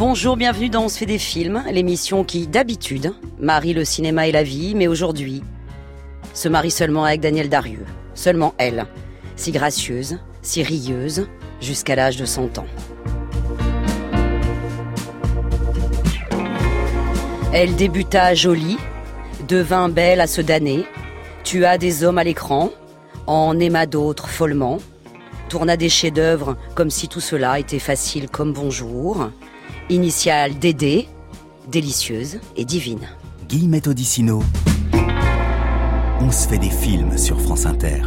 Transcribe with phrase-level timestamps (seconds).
[0.00, 4.32] Bonjour, bienvenue dans On se fait des films, l'émission qui, d'habitude, marie le cinéma et
[4.32, 5.42] la vie, mais aujourd'hui,
[6.32, 7.84] se marie seulement avec Daniel Darieux.
[8.14, 8.86] Seulement elle,
[9.36, 11.28] si gracieuse, si rieuse,
[11.60, 12.66] jusqu'à l'âge de 100 ans.
[17.52, 18.78] Elle débuta jolie,
[19.48, 20.86] devint belle à se damner,
[21.44, 22.70] tua des hommes à l'écran,
[23.26, 24.78] en aima d'autres follement,
[25.50, 29.28] tourna des chefs-d'œuvre comme si tout cela était facile comme bonjour,
[29.90, 31.08] initiale Dédé,
[31.66, 33.08] délicieuse et divine.
[33.48, 34.40] Guillemette Odissino.
[36.20, 38.02] On se fait des films sur France Inter.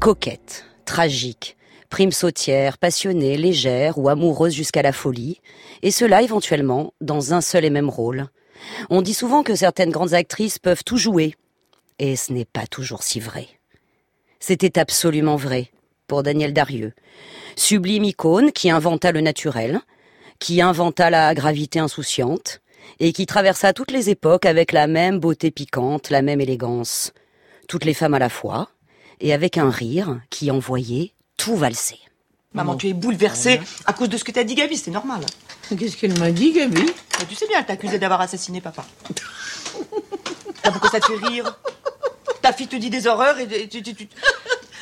[0.00, 1.56] Coquette, tragique,
[1.88, 5.40] prime sautière, passionnée, légère ou amoureuse jusqu'à la folie,
[5.82, 8.26] et cela éventuellement dans un seul et même rôle.
[8.90, 11.36] On dit souvent que certaines grandes actrices peuvent tout jouer,
[12.00, 13.46] et ce n'est pas toujours si vrai.
[14.40, 15.70] C'était absolument vrai
[16.08, 16.92] pour Daniel Darieux,
[17.54, 19.80] sublime icône qui inventa le naturel,
[20.38, 22.60] qui inventa la gravité insouciante,
[23.00, 27.12] et qui traversa toutes les époques avec la même beauté piquante, la même élégance,
[27.68, 28.70] toutes les femmes à la fois,
[29.20, 31.98] et avec un rire qui envoyait tout valser.
[32.54, 35.20] Maman, tu es bouleversée à cause de ce que t'as dit Gabi, c'est normal.
[35.78, 36.80] Qu'est-ce qu'elle m'a dit, Gabi?
[36.82, 38.84] Mais tu sais bien, elle t'a accusé d'avoir assassiné papa.
[40.64, 41.56] Ah, pourquoi ça te fait rire
[42.42, 43.80] Ta fille te dit des horreurs et tu...
[43.82, 44.08] tu- tu-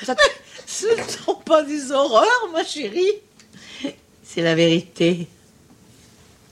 [0.05, 0.23] ça te-
[0.67, 3.13] Ce ne sont pas des horreurs, ma chérie.
[4.25, 5.29] C'est la vérité.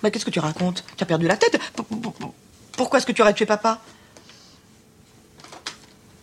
[0.05, 0.85] Mais qu'est-ce que tu racontes?
[0.99, 1.59] Tu as perdu la tête?
[2.73, 3.81] Pourquoi est-ce que tu aurais tué papa?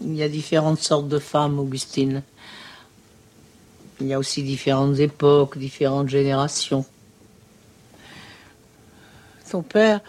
[0.01, 2.21] Il y a différentes sortes de femmes, Augustine.
[3.99, 6.85] Il y a aussi différentes époques, différentes générations.
[9.49, 10.01] Ton père.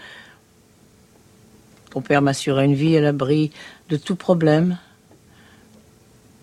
[1.92, 3.52] Ton père m'assurait une vie à l'abri
[3.88, 4.76] de tout problème.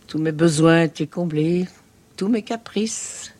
[0.07, 1.67] Tous mes besoins étaient comblés,
[2.17, 3.31] tous mes caprices.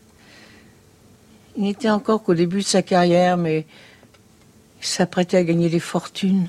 [1.60, 3.66] Il n'était encore qu'au début de sa carrière, mais
[4.80, 6.48] il s'apprêtait à gagner des fortunes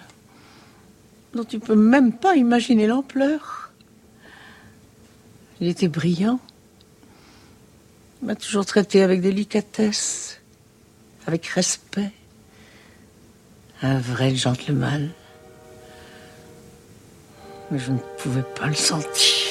[1.35, 3.73] dont tu peux même pas imaginer l'ampleur.
[5.61, 6.39] Il était brillant.
[8.23, 10.41] Il m'a toujours traité avec délicatesse,
[11.27, 12.13] avec respect.
[13.83, 15.11] Un vrai gentleman.
[17.73, 19.50] Mais je ne pouvais pas le sentir.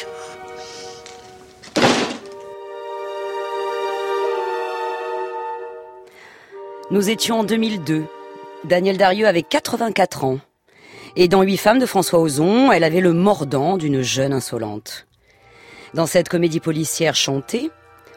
[6.92, 8.06] Nous étions en 2002.
[8.64, 10.40] Daniel Darieux avait 84 ans.
[11.16, 15.06] Et dans Huit femmes de François Ozon, elle avait le mordant d'une jeune insolente.
[15.94, 17.70] Dans cette comédie policière chantée,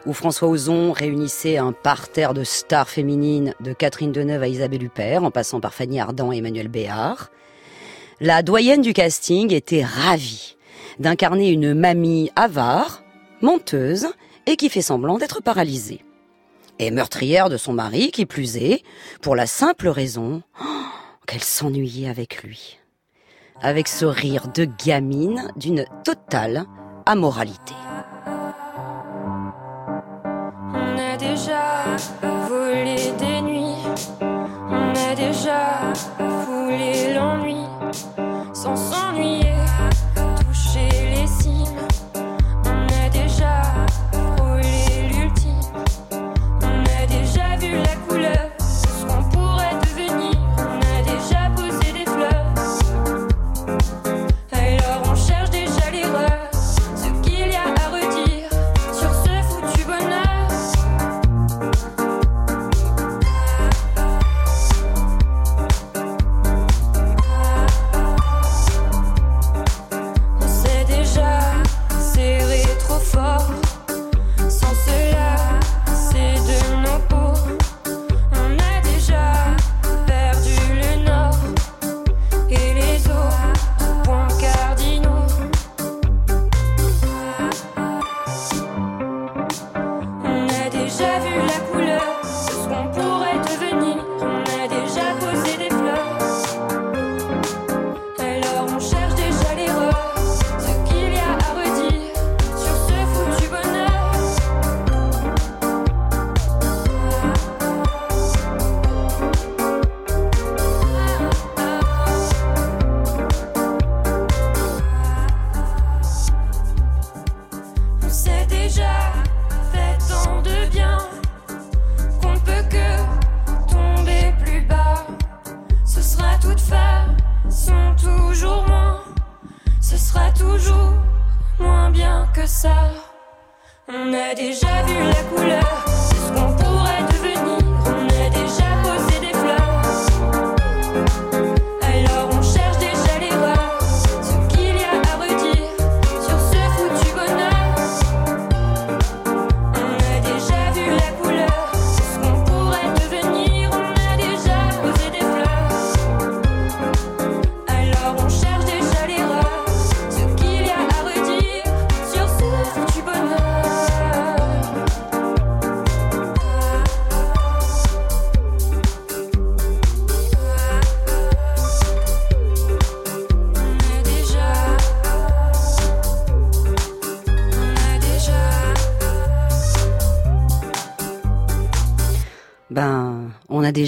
[0.07, 5.23] où François Ozon réunissait un parterre de stars féminines de Catherine Deneuve à Isabelle Huppert,
[5.23, 7.29] en passant par Fanny Ardant et Emmanuel Béard,
[8.21, 10.55] la doyenne du casting était ravie
[10.97, 13.03] d'incarner une mamie avare,
[13.41, 14.07] menteuse
[14.47, 16.03] et qui fait semblant d'être paralysée.
[16.79, 18.83] Et meurtrière de son mari, qui plus est,
[19.21, 20.41] pour la simple raison
[21.27, 22.79] qu'elle s'ennuyait avec lui.
[23.61, 26.65] Avec ce rire de gamine d'une totale
[27.05, 27.75] amoralité.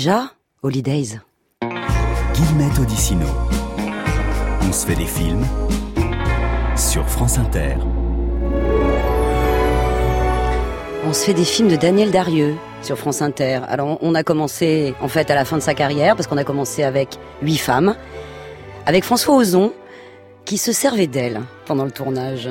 [0.05, 0.29] Déjà
[0.61, 1.19] Holidays.
[2.35, 3.25] Guillemette Odissino.
[4.61, 5.43] On se fait des films
[6.77, 7.77] sur France Inter.
[11.07, 12.53] On se fait des films de Daniel Darieux
[12.83, 13.61] sur France Inter.
[13.67, 16.43] Alors on a commencé en fait à la fin de sa carrière parce qu'on a
[16.43, 17.95] commencé avec huit femmes,
[18.85, 19.73] avec François Ozon
[20.45, 22.47] qui se servait d'elle pendant le tournage.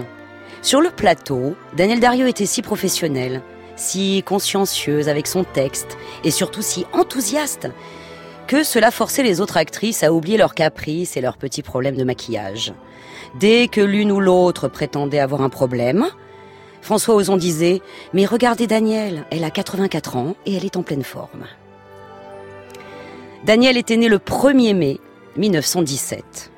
[0.60, 3.42] Sur le plateau, Daniel Darieux était si professionnel,
[3.76, 7.68] si consciencieuse avec son texte et surtout si enthousiaste
[8.46, 12.04] que cela forçait les autres actrices à oublier leurs caprices et leurs petits problèmes de
[12.04, 12.74] maquillage.
[13.38, 16.06] Dès que l'une ou l'autre prétendait avoir un problème,
[16.82, 17.80] François Ozon disait
[18.12, 21.46] Mais regardez Daniel, elle a 84 ans et elle est en pleine forme.
[23.44, 25.00] Daniel était né le 1er mai
[25.36, 26.50] 1917.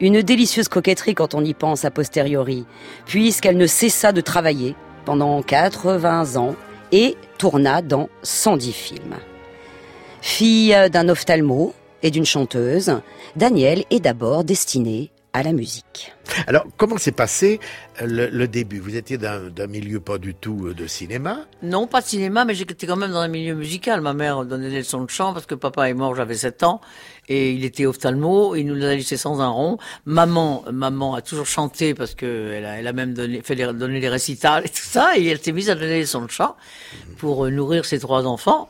[0.00, 2.64] Une délicieuse coquetterie quand on y pense a posteriori,
[3.04, 4.76] puisqu'elle ne cessa de travailler
[5.08, 6.54] pendant 80 ans
[6.92, 9.16] et tourna dans 110 films.
[10.20, 11.72] Fille d'un ophtalmo
[12.02, 13.00] et d'une chanteuse,
[13.34, 16.12] Daniel est d'abord destinée à la musique.
[16.46, 17.60] Alors, comment s'est passé
[18.00, 18.80] euh, le, le début?
[18.80, 21.46] Vous étiez d'un milieu pas du tout euh, de cinéma?
[21.62, 24.00] Non, pas de cinéma, mais j'étais quand même dans un milieu musical.
[24.00, 26.80] Ma mère donnait des leçons de chant parce que papa est mort, j'avais 7 ans,
[27.28, 29.78] et il était ophtalmo, il nous a laissé sans un rond.
[30.06, 33.72] Maman, maman a toujours chanté parce que elle a, elle a même donné, fait les,
[33.72, 36.30] donné les récitals et tout ça, et elle s'est mise à donner des leçons de
[36.30, 36.56] chant
[37.18, 38.68] pour euh, nourrir ses trois enfants.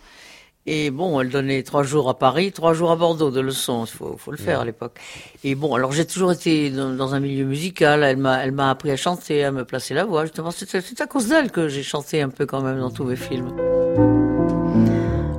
[0.71, 3.87] Et bon, elle donnait trois jours à Paris, trois jours à Bordeaux de leçons.
[3.87, 5.01] Il faut, faut le faire à l'époque.
[5.43, 8.03] Et bon, alors j'ai toujours été dans, dans un milieu musical.
[8.03, 10.25] Elle m'a, elle m'a appris à chanter, à me placer la voix.
[10.25, 13.05] Justement, c'est, c'est à cause d'elle que j'ai chanté un peu quand même dans tous
[13.05, 13.51] mes films.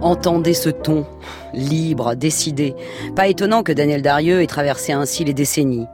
[0.02, 1.06] Entendez ce ton,
[1.54, 2.74] libre, décidé.
[3.16, 5.86] Pas étonnant que Daniel Darieux ait traversé ainsi les décennies.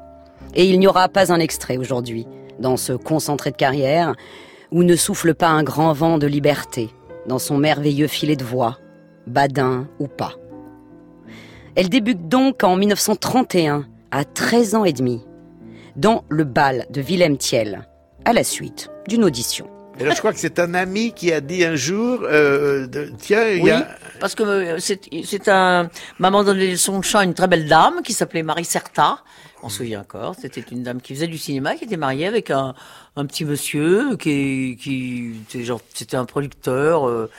[0.53, 2.25] Et il n'y aura pas un extrait aujourd'hui,
[2.59, 4.15] dans ce concentré de carrière,
[4.71, 6.89] où ne souffle pas un grand vent de liberté,
[7.27, 8.77] dans son merveilleux filet de voix,
[9.27, 10.33] badin ou pas.
[11.75, 15.21] Elle débute donc en 1931, à 13 ans et demi,
[15.95, 17.87] dans le bal de Willem Thiel,
[18.23, 19.67] à la suite d'une audition.
[19.99, 23.11] Et là, je crois que c'est un ami qui a dit un jour, euh, de-
[23.17, 23.87] tiens, il y Oui, a...
[24.19, 25.89] parce que euh, c'est, c'est un
[26.19, 29.19] maman donnait leçons de chant à une très belle dame qui s'appelait Marie Certa.
[29.63, 30.35] On se souvient encore.
[30.39, 32.73] C'était une dame qui faisait du cinéma, qui était mariée avec un,
[33.15, 37.07] un petit monsieur qui, qui était genre, c'était un producteur.
[37.07, 37.29] euh,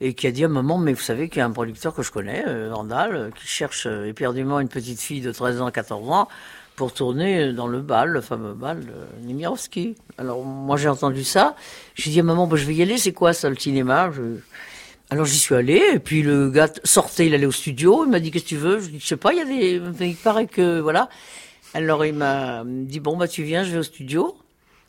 [0.00, 2.02] et qui a dit à maman, mais vous savez qu'il y a un producteur que
[2.02, 5.70] je connais, euh, Vandal, euh, qui cherche euh, éperdument une petite fille de 13 ans,
[5.70, 6.28] 14 ans,
[6.76, 9.94] pour tourner dans le bal, le fameux bal de Nemirovski.
[10.18, 11.54] Alors moi j'ai entendu ça,
[11.94, 14.10] j'ai dit à maman, bah, je vais y aller, c'est quoi ça le cinéma?
[15.10, 18.18] Alors j'y suis allé, et puis le gars sortait, il allait au studio, il m'a
[18.18, 18.80] dit qu'est-ce que tu veux?
[18.80, 21.08] Je dis je sais pas, il y a des, il paraît que voilà.
[21.72, 24.36] Alors il m'a dit bon bah tu viens, je vais au studio.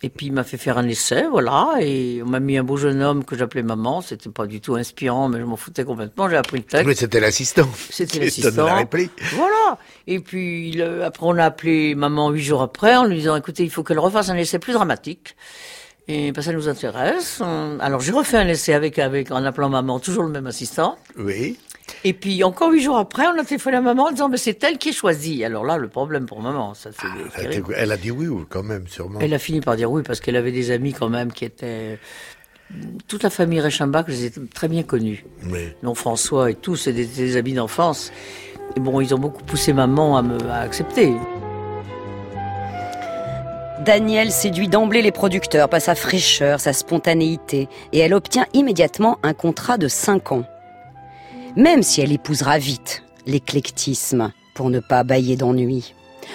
[0.03, 2.77] Et puis il m'a fait faire un essai, voilà, et on m'a mis un beau
[2.77, 4.01] jeune homme que j'appelais maman.
[4.01, 6.29] C'était pas du tout inspirant, mais je m'en foutais complètement.
[6.29, 6.85] J'ai appris le texte.
[6.85, 7.67] Oui, c'était l'assistant.
[7.89, 8.51] C'était l'assistant.
[8.51, 9.11] donnait la réplique.
[9.33, 9.79] Voilà.
[10.05, 13.35] Et puis il, euh, après on a appelé maman huit jours après en lui disant
[13.35, 15.35] écoutez il faut qu'elle refasse un essai plus dramatique.
[16.07, 17.41] Et ben, ça nous intéresse.
[17.79, 20.97] Alors j'ai refait un essai avec avec en appelant maman toujours le même assistant.
[21.17, 21.57] Oui.
[22.03, 24.63] Et puis encore huit jours après on a téléphoné à maman en disant mais c'est
[24.63, 25.43] elle qui est choisie.
[25.45, 28.63] Alors là le problème pour maman ça c'est était- Elle a dit oui, ou quand
[28.63, 29.19] même, sûrement.
[29.21, 31.99] Elle a fini par dire oui parce qu'elle avait des amis quand même qui étaient
[33.07, 35.23] toute la famille Reichenbach, je les ai très bien connus.
[35.51, 35.59] Oui.
[35.83, 38.11] Non, François et tout, c'est des, des amis d'enfance.
[38.75, 41.13] Et bon, ils ont beaucoup poussé maman à me à accepter.
[43.85, 49.33] Daniel séduit d'emblée les producteurs par sa fraîcheur, sa spontanéité, et elle obtient immédiatement un
[49.33, 50.43] contrat de 5 ans.
[51.55, 55.93] Même si elle épousera vite l'éclectisme, pour ne pas bailler d'ennui.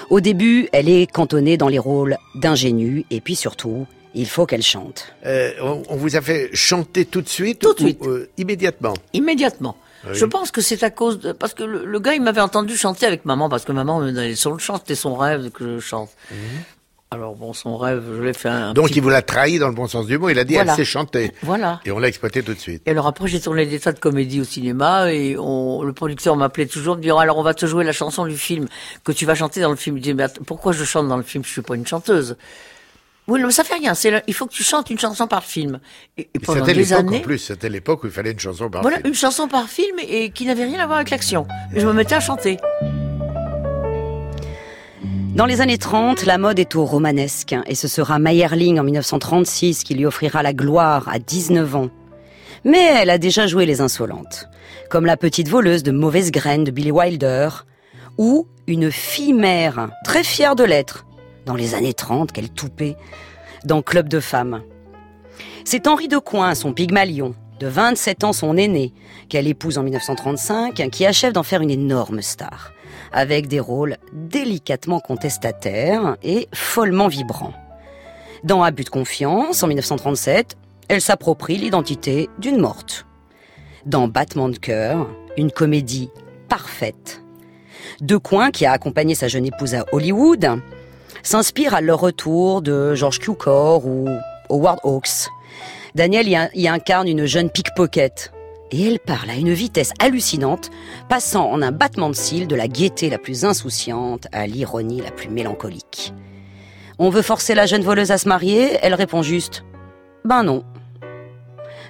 [0.09, 4.63] Au début, elle est cantonnée dans les rôles d'ingénue, et puis surtout, il faut qu'elle
[4.63, 5.07] chante.
[5.27, 5.53] Euh,
[5.89, 8.03] on, vous a fait chanter tout de suite Tout de suite.
[8.07, 8.95] euh, immédiatement?
[9.13, 9.77] Immédiatement.
[10.07, 10.13] Oui.
[10.15, 11.33] Je pense que c'est à cause de...
[11.33, 14.13] Parce que le, le gars, il m'avait entendu chanter avec maman, parce que maman me
[14.13, 16.11] donnait son chant, c'était son rêve que je chante.
[17.13, 18.73] Alors bon, son rêve, je l'ai fait un.
[18.73, 20.55] Donc petit- il vous l'a trahi dans le bon sens du mot, il a dit
[20.55, 20.71] Voilà.
[20.73, 21.33] elle sait chanter.
[21.43, 21.81] Voilà.
[21.85, 22.83] Et on l'a exploité tout de suite.
[22.87, 26.37] Et alors après, j'ai tourné des tas de comédies au cinéma et on, le producteur
[26.37, 28.69] m'appelait toujours, me disant alors on va te jouer la chanson du film
[29.03, 29.97] que tu vas chanter dans le film.
[29.97, 31.43] Je dis mais pourquoi je chante dans le film?
[31.45, 32.37] Je suis pas une chanteuse.
[33.27, 33.95] Oui, mais ça fait rien.
[33.95, 35.81] C'est le- il faut que tu chantes une chanson par film.
[36.17, 38.31] Et, et Et pendant C'était des l'époque années, en plus, c'était l'époque où il fallait
[38.31, 39.09] une chanson par voilà film.
[39.09, 41.49] une chanson par film et qui n'avait rien à voir avec l'action.
[41.75, 42.59] Et je me mettais à chanter.
[45.35, 49.85] Dans les années 30, la mode est au romanesque, et ce sera Meyerling en 1936
[49.85, 51.89] qui lui offrira la gloire à 19 ans.
[52.65, 54.49] Mais elle a déjà joué les insolentes,
[54.91, 57.49] comme la petite voleuse de mauvaise graine de Billy Wilder,
[58.19, 61.07] ou une fille mère, très fière de l'être,
[61.47, 62.97] dans les années 30 qu'elle toupait,
[63.65, 64.63] dans Club de femmes.
[65.65, 68.93] C'est Henri de Coin, son Pygmalion, de 27 ans son aîné,
[69.29, 72.73] qu'elle épouse en 1935, qui achève d'en faire une énorme star,
[73.13, 77.55] avec des rôles délicatement contestataires et follement vibrants.
[78.45, 80.57] Dans Abus de confiance, en 1937,
[80.89, 83.07] elle s'approprie l'identité d'une morte.
[83.87, 86.11] Dans Battement de cœur, une comédie
[86.49, 87.23] parfaite.
[88.01, 90.61] De Coin, qui a accompagné sa jeune épouse à Hollywood,
[91.23, 94.09] s'inspire à leur retour de George Cukor ou
[94.49, 95.29] Howard Hawks.
[95.95, 98.33] Daniel y, incarne une jeune pickpocket.
[98.73, 100.71] Et elle parle à une vitesse hallucinante,
[101.09, 105.11] passant en un battement de cils de la gaieté la plus insouciante à l'ironie la
[105.11, 106.15] plus mélancolique.
[106.99, 109.65] On veut forcer la jeune voleuse à se marier, elle répond juste
[110.25, 110.65] Ben non.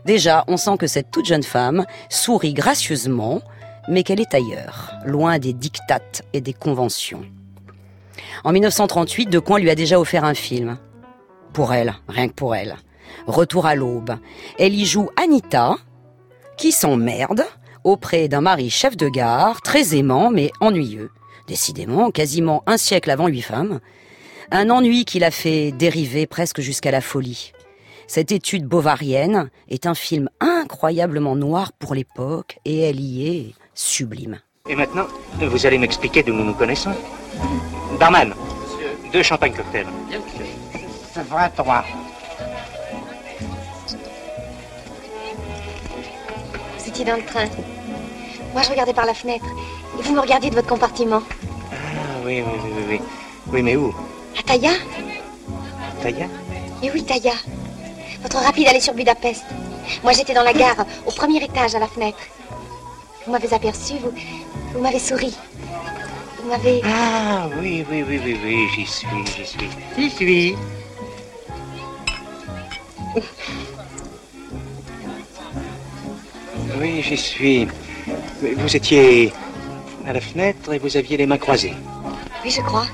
[0.06, 3.42] Déjà, on sent que cette toute jeune femme sourit gracieusement,
[3.88, 7.24] mais qu'elle est ailleurs, loin des dictates et des conventions.
[8.44, 10.78] En 1938, De Coin lui a déjà offert un film.
[11.52, 12.76] Pour elle, rien que pour elle.
[13.26, 14.16] Retour à l'aube.
[14.58, 15.76] Elle y joue Anita,
[16.60, 17.46] qui s'emmerde
[17.84, 21.10] auprès d'un mari chef de gare, très aimant mais ennuyeux.
[21.48, 23.80] Décidément, quasiment un siècle avant huit femmes,
[24.50, 27.52] un ennui qui l'a fait dériver presque jusqu'à la folie.
[28.06, 34.38] Cette étude bovarienne est un film incroyablement noir pour l'époque et elle y est sublime.
[34.68, 35.06] Et maintenant,
[35.40, 36.92] vous allez m'expliquer d'où nous nous connaissons
[37.98, 38.34] Barman,
[39.10, 39.86] deux champagnes cocktails.
[41.14, 41.84] C'est vrai, toi.
[47.04, 47.46] Dans le train.
[48.52, 49.46] Moi, je regardais par la fenêtre.
[49.98, 51.22] Et vous me regardiez de votre compartiment.
[51.72, 51.76] Ah,
[52.26, 53.00] oui, oui, oui, oui.
[53.50, 53.94] Oui, mais où?
[54.38, 54.72] À Taya
[56.02, 56.26] Taya?
[56.82, 57.32] Eh oui, Taya.
[58.22, 59.44] Votre rapide allait sur Budapest.
[60.04, 62.18] Moi, j'étais dans la gare, au premier étage, à la fenêtre.
[63.24, 64.12] Vous m'avez aperçu, vous,
[64.74, 65.34] vous m'avez souri.
[66.42, 66.82] Vous m'avez...
[66.84, 69.70] Ah, oui, oui, oui, oui, oui, j'y suis, j'y suis.
[69.96, 70.54] J'y suis.
[76.78, 77.68] Oui, j'y suis.
[78.56, 79.32] Vous étiez
[80.06, 81.74] à la fenêtre et vous aviez les mains croisées.
[82.44, 82.86] Oui, je crois.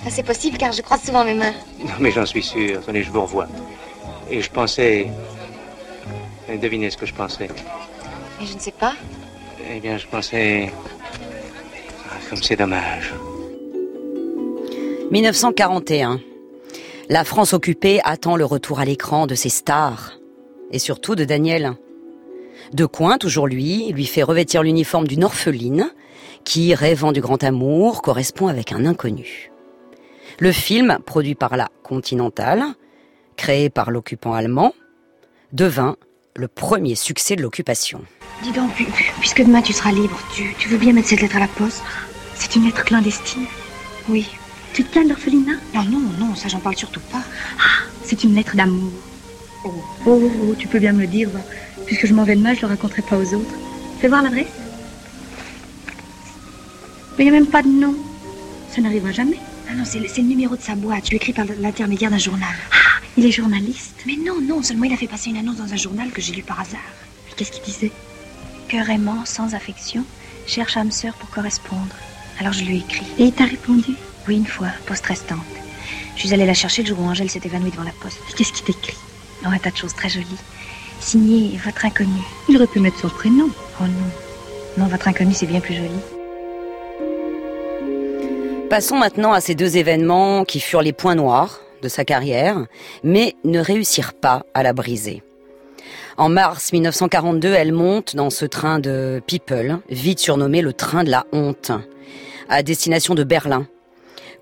[0.00, 1.54] Enfin, c'est possible car je croise souvent mes mains.
[1.80, 2.78] Non, mais j'en suis sûr.
[2.78, 3.46] Attendez, je vous revois.
[4.30, 5.08] Et je pensais.
[6.60, 7.48] Devinez ce que je pensais.
[8.40, 8.94] Et je ne sais pas.
[9.70, 10.72] Eh bien, je pensais.
[12.10, 13.12] Ah, comme c'est dommage.
[15.10, 16.20] 1941.
[17.08, 20.12] La France occupée attend le retour à l'écran de ses stars.
[20.70, 21.74] Et surtout de Daniel.
[22.74, 25.92] De Coin, toujours lui, lui fait revêtir l'uniforme d'une orpheline
[26.42, 29.52] qui, rêvant du grand amour, correspond avec un inconnu.
[30.40, 32.64] Le film, produit par la Continental,
[33.36, 34.74] créé par l'occupant allemand,
[35.52, 35.94] devint
[36.34, 38.02] le premier succès de l'occupation.
[38.42, 38.72] Dis donc,
[39.20, 41.80] puisque demain tu seras libre, tu, veux bien mettre cette lettre à la poste?
[42.34, 43.46] C'est une lettre clandestine?
[44.08, 44.28] Oui.
[44.72, 45.60] Tu te plains de l'orphelinat?
[45.74, 47.22] Non, non, non, ça j'en parle surtout pas.
[47.60, 48.90] Ah, c'est une lettre d'amour.
[49.64, 49.72] Oh.
[50.06, 50.30] oh.
[50.42, 51.28] Oh, tu peux bien me le dire.
[51.86, 53.54] Puisque je m'en vais demain, je le raconterai pas aux autres.
[54.00, 54.46] Fais voir l'adresse.
[57.16, 57.94] Mais il n'y a même pas de nom.
[58.74, 59.38] Ça n'arrivera jamais.
[59.70, 61.04] Ah non, c'est le, numéro de sa boîte.
[61.06, 62.54] Je lui écrit par l'intermédiaire d'un journal.
[62.72, 63.94] Ah, il est journaliste.
[64.06, 66.32] Mais non, non, seulement il a fait passer une annonce dans un journal que j'ai
[66.32, 66.80] lu par hasard.
[67.36, 67.92] Qu'est-ce qu'il disait?
[68.68, 70.04] Que Raymond, sans affection,
[70.46, 71.94] cherche âme sœur pour correspondre.
[72.40, 73.06] Alors je lui ai écrit.
[73.18, 73.94] Et il t'a répondu?
[74.26, 75.38] Oui, une fois, poste restante.
[76.16, 78.18] Je suis allée la chercher le jour où Angèle s'est évanouie devant la poste.
[78.36, 78.96] Qu'est-ce qu'il t'écrit?
[79.44, 80.26] Oh, un tas de choses très jolies.
[81.00, 82.22] Signé Votre Inconnu.
[82.48, 83.50] Il aurait pu mettre son prénom.
[83.80, 84.78] Oh non.
[84.78, 85.90] Non, Votre Inconnu, c'est bien plus joli.
[88.70, 92.66] Passons maintenant à ces deux événements qui furent les points noirs de sa carrière,
[93.02, 95.22] mais ne réussirent pas à la briser.
[96.16, 101.10] En mars 1942, elle monte dans ce train de People, vite surnommé le train de
[101.10, 101.72] la honte,
[102.48, 103.66] à destination de Berlin,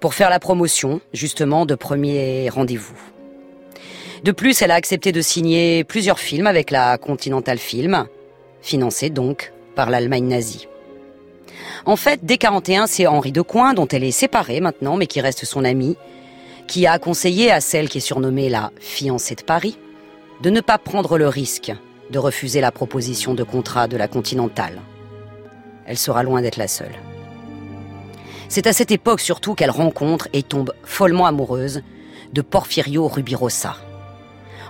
[0.00, 2.94] pour faire la promotion, justement, de premier rendez-vous.
[4.22, 8.06] De plus, elle a accepté de signer plusieurs films avec la Continental Film,
[8.60, 10.68] financés donc par l'Allemagne nazie.
[11.86, 15.44] En fait, dès 41, c'est Henri Decoing, dont elle est séparée maintenant, mais qui reste
[15.44, 15.96] son amie,
[16.68, 19.76] qui a conseillé à celle qui est surnommée la fiancée de Paris
[20.40, 21.72] de ne pas prendre le risque
[22.10, 24.80] de refuser la proposition de contrat de la Continentale.
[25.84, 26.94] Elle sera loin d'être la seule.
[28.48, 31.82] C'est à cette époque surtout qu'elle rencontre et tombe follement amoureuse
[32.32, 33.76] de Porfirio Rubirosa.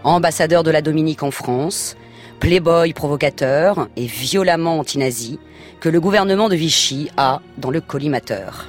[0.04, 1.96] Ambassadeur de la Dominique en France,
[2.40, 5.38] playboy provocateur et violemment anti-nazi,
[5.80, 8.66] que le gouvernement de Vichy a dans le collimateur.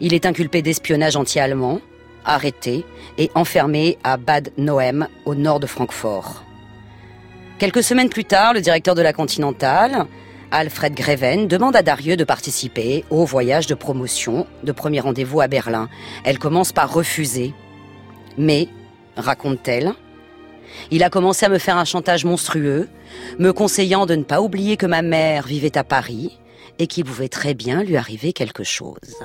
[0.00, 1.80] Il est inculpé d'espionnage anti-allemand,
[2.24, 2.86] arrêté
[3.18, 6.42] et enfermé à Bad Noem, au nord de Francfort.
[7.58, 10.06] Quelques semaines plus tard, le directeur de la Continentale,
[10.50, 15.48] Alfred Greven, demande à Darieux de participer au voyage de promotion de premier rendez-vous à
[15.48, 15.90] Berlin.
[16.24, 17.52] Elle commence par refuser.
[18.38, 18.68] Mais,
[19.16, 19.92] raconte-t-elle,
[20.90, 22.88] Il a commencé à me faire un chantage monstrueux,
[23.38, 26.38] me conseillant de ne pas oublier que ma mère vivait à Paris
[26.78, 29.16] et qu'il pouvait très bien lui arriver quelque chose.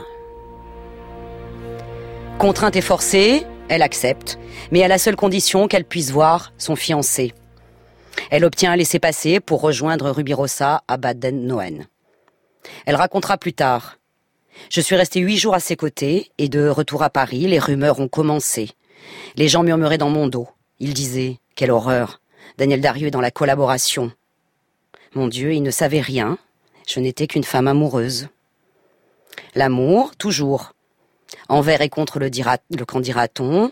[2.38, 4.38] Contrainte et forcée, elle accepte,
[4.72, 7.34] mais à la seule condition qu'elle puisse voir son fiancé.
[8.30, 11.88] Elle obtient un laissez-passer pour rejoindre Rubirosa à Baden-Noen.
[12.86, 13.98] Elle racontera plus tard.
[14.70, 18.00] Je suis resté huit jours à ses côtés et de retour à Paris, les rumeurs
[18.00, 18.72] ont commencé.
[19.36, 20.48] Les gens murmuraient dans mon dos.
[20.80, 22.22] Ils disaient Quelle horreur
[22.58, 24.12] Daniel Darieux est dans la collaboration.
[25.14, 26.38] Mon Dieu, il ne savait rien.
[26.88, 28.28] Je n'étais qu'une femme amoureuse.
[29.56, 30.74] L'amour, toujours.
[31.50, 33.72] Envers et contre le, dira, le qu'en dira-t-on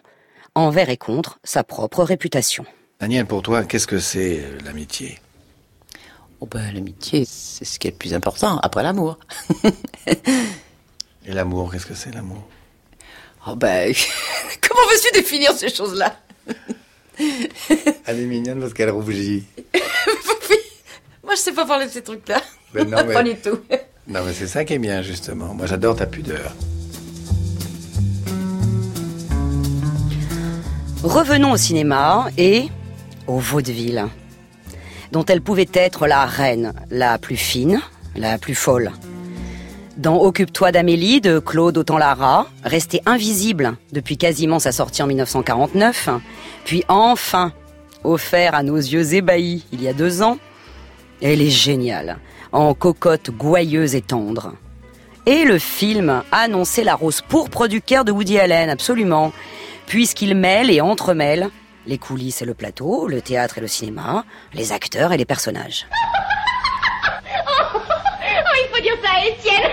[0.56, 2.66] Envers et contre sa propre réputation.
[3.00, 5.20] Daniel, pour toi, qu'est-ce que c'est euh, l'amitié?
[6.40, 9.18] Oh ben, l'amitié, c'est ce qui est le plus important, après l'amour.
[11.26, 12.48] Et l'amour, qu'est-ce que c'est l'amour?
[13.48, 13.94] Oh ben,
[14.62, 16.20] comment veux-tu définir ces choses-là?
[18.06, 19.44] Elle est mignonne parce qu'elle rougit.
[21.24, 22.42] Moi, je sais pas parler de ces trucs-là.
[22.74, 23.60] Ben non, mais- pas du tout.
[24.08, 25.54] Non, mais c'est ça qui est bien, justement.
[25.54, 26.54] Moi, j'adore ta pudeur.
[31.04, 32.68] Revenons au cinéma et
[33.28, 34.06] au vaudeville,
[35.12, 37.82] dont elle pouvait être la reine, la plus fine,
[38.16, 38.92] la plus folle.
[39.98, 46.10] Dans Occupe-toi d'Amélie de Claude Autant-Lara, restée invisible depuis quasiment sa sortie en 1949,
[46.66, 47.54] puis enfin
[48.04, 50.40] offert à nos yeux ébahis il y a deux ans,
[51.22, 52.18] elle est géniale,
[52.52, 54.54] en cocotte gouailleuse et tendre.
[55.28, 59.32] Et le film annonçait la rose pourpre du cœur de Woody Allen, absolument,
[59.86, 61.50] puisqu'il mêle et entremêle
[61.86, 65.86] les coulisses et le plateau, le théâtre et le cinéma, les acteurs et les personnages.
[68.54, 69.72] Oh, il faut dire ça à Étienne.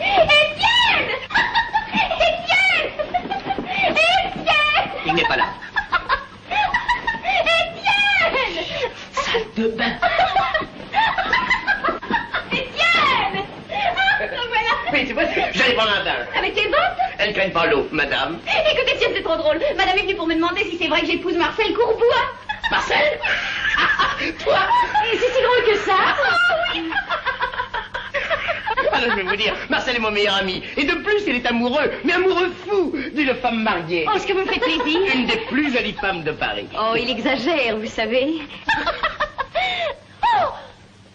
[0.00, 1.10] Étienne
[2.14, 2.88] Étienne
[3.68, 5.44] Étienne Il n'est pas là.
[7.44, 9.92] Étienne Salle de bain.
[12.52, 13.44] Étienne
[14.22, 14.72] Oh, voilà.
[14.92, 15.50] Oui, c'est possible.
[15.52, 16.16] J'allais prendre un bain.
[16.38, 16.78] Avec tes bottes
[17.18, 18.38] Elle craigne pas l'eau, madame.
[18.46, 19.60] Écoute, Étienne, c'est trop drôle.
[19.76, 22.32] Madame est venue pour me demander si c'est vrai que j'épouse Marcel Courbois.
[22.70, 23.18] Marcel?
[24.42, 24.58] Toi?
[25.12, 25.96] Et c'est si drôle que ça
[28.92, 30.62] Alors je vais vous dire, Marcel est mon meilleur ami.
[30.76, 34.06] Et de plus, il est amoureux, mais amoureux fou d'une femme mariée.
[34.12, 35.00] Oh, ce que vous me faites plaisir.
[35.14, 36.66] Une des plus jolies femmes de Paris.
[36.78, 38.34] Oh, il exagère, vous savez.
[40.22, 40.48] oh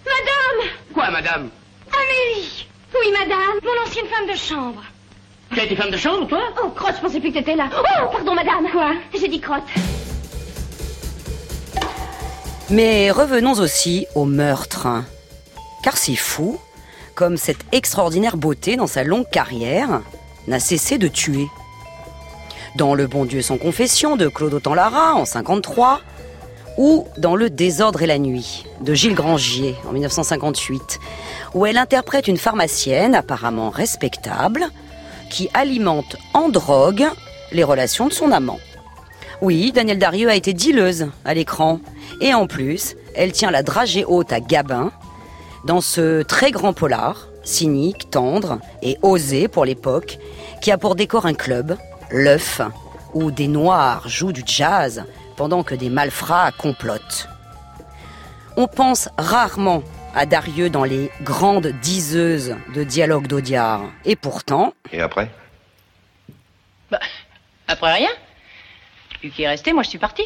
[0.06, 1.50] Madame Quoi, madame?
[1.94, 4.84] Amélie Oui, madame, mon ancienne femme de chambre.
[5.54, 6.42] Tu as été femme de chambre, toi?
[6.64, 7.70] Oh, crotte, je pensais plus que t'étais là.
[7.72, 8.68] Oh, pardon, madame.
[8.72, 8.94] Quoi?
[9.20, 9.64] J'ai dit crotte.
[12.70, 14.88] Mais revenons aussi au meurtre.
[15.84, 16.60] Car c'est fou,
[17.18, 20.02] comme cette extraordinaire beauté dans sa longue carrière
[20.48, 21.48] n'a cessé de tuer.
[22.76, 26.02] Dans Le Bon Dieu sans confession de Claude Autant-Lara en 53,
[26.78, 31.00] ou dans Le désordre et la nuit de Gilles Grangier en 1958,
[31.56, 34.68] où elle interprète une pharmacienne apparemment respectable
[35.32, 37.08] qui alimente en drogue
[37.52, 38.60] les relations de son amant.
[39.42, 41.80] Oui, Daniel Darieux a été dealeuse à l'écran.
[42.22, 44.92] Et en plus, elle tient la dragée haute à Gabin
[45.66, 50.18] dans ce très grand polar, cynique, tendre et osé pour l'époque,
[50.62, 51.78] qui a pour décor un club,
[52.12, 52.62] l'œuf,
[53.14, 57.28] où des noirs jouent du jazz pendant que des malfrats complotent.
[58.56, 59.84] On pense rarement
[60.16, 63.84] à Darieux dans les grandes diseuses de dialogue d'Audiard.
[64.04, 65.30] Et pourtant, Et après?
[66.90, 67.00] Bah,
[67.68, 68.10] après rien.
[69.22, 70.26] Lui qui est resté, moi je suis partie.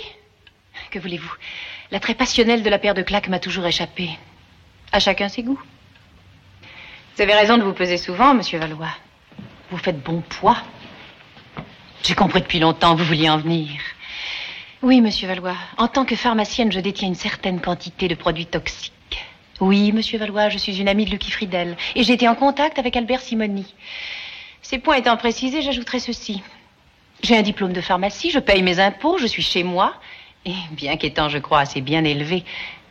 [0.91, 1.33] Que voulez-vous?
[1.91, 4.09] L'attrait passionnel de la paire de claques m'a toujours échappé.
[4.91, 5.59] À chacun ses goûts.
[7.15, 8.93] Vous avez raison de vous peser souvent, monsieur Valois.
[9.69, 10.57] Vous faites bon poids.
[12.03, 13.69] J'ai compris depuis longtemps, vous vouliez en venir.
[14.81, 15.55] Oui, monsieur Valois.
[15.77, 18.91] En tant que pharmacienne, je détiens une certaine quantité de produits toxiques.
[19.59, 21.77] Oui, monsieur Valois, je suis une amie de Lucky Friedel.
[21.95, 23.73] Et j'ai été en contact avec Albert Simoni.
[24.61, 26.41] Ces points étant précisés, j'ajouterai ceci.
[27.21, 29.93] J'ai un diplôme de pharmacie, je paye mes impôts, je suis chez moi.
[30.45, 32.43] Et bien qu'étant, je crois, assez bien élevé,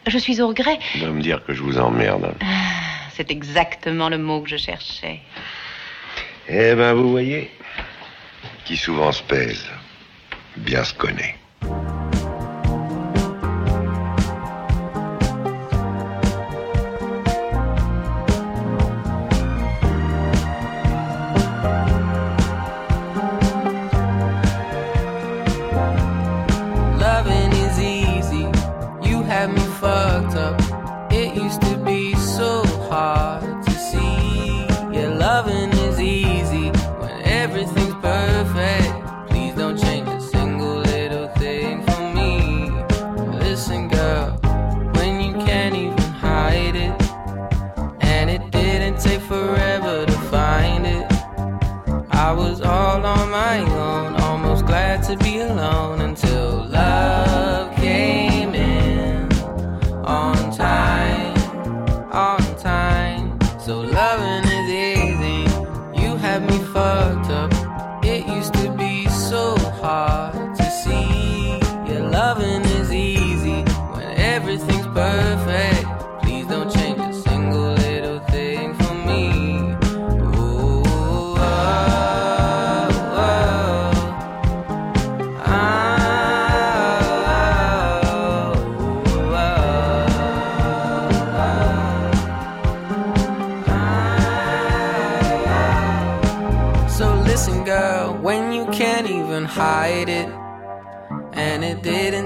[0.06, 0.78] je suis au regret.
[1.00, 2.34] De me dire que je vous emmerde.
[3.14, 5.20] C'est exactement le mot que je cherchais.
[6.48, 7.50] Eh ben, vous voyez,
[8.64, 9.68] qui souvent se pèse,
[10.56, 11.36] bien se connaît.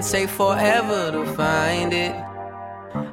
[0.05, 2.15] Say forever to find it.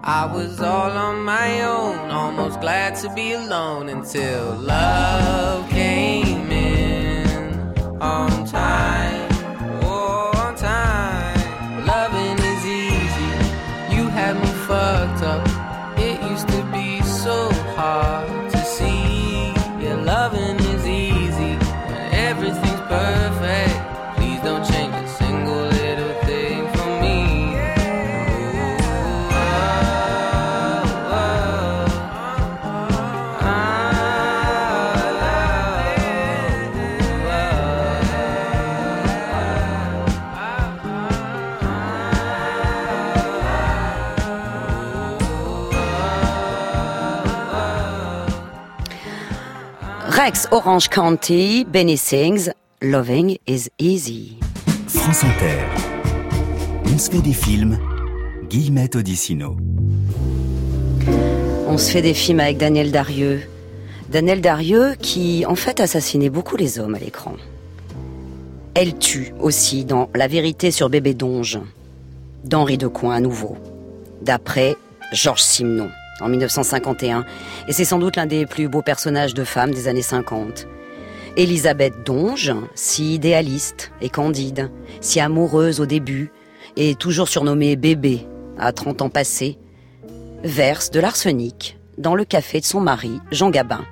[0.04, 5.71] I was all on my own, almost glad to be alone until love
[50.24, 54.38] Rex Orange County, Benny sings Loving is Easy.
[54.88, 55.66] France Inter.
[56.94, 57.80] On se fait des films.
[58.48, 59.58] Guillemette Odissino.
[61.68, 63.42] On se fait des films avec Daniel Darieux.
[64.10, 67.34] Daniel Darieux qui, en fait, assassinait beaucoup les hommes à l'écran.
[68.76, 71.60] Elle tue aussi dans La vérité sur bébé Donge,
[72.44, 73.58] d'Henri Decoing à nouveau,
[74.22, 74.76] d'après
[75.14, 77.26] Georges Simenon, en 1951.
[77.68, 80.68] Et c'est sans doute l'un des plus beaux personnages de femmes des années 50.
[81.38, 84.70] Elisabeth Donge, si idéaliste et candide,
[85.00, 86.32] si amoureuse au début,
[86.76, 89.58] et toujours surnommée bébé à 30 ans passés,
[90.44, 93.86] verse de l'arsenic dans le café de son mari, Jean Gabin.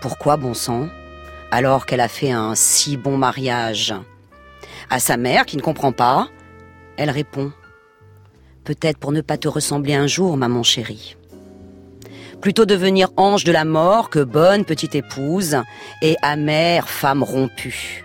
[0.00, 0.88] Pourquoi, bon sang
[1.50, 3.94] Alors qu'elle a fait un si bon mariage?
[4.90, 6.28] À sa mère, qui ne comprend pas,
[6.96, 7.52] elle répond
[8.64, 11.16] Peut-être pour ne pas te ressembler un jour, maman chérie.
[12.44, 15.56] Plutôt devenir ange de la mort que bonne petite épouse
[16.02, 18.04] et amère femme rompue.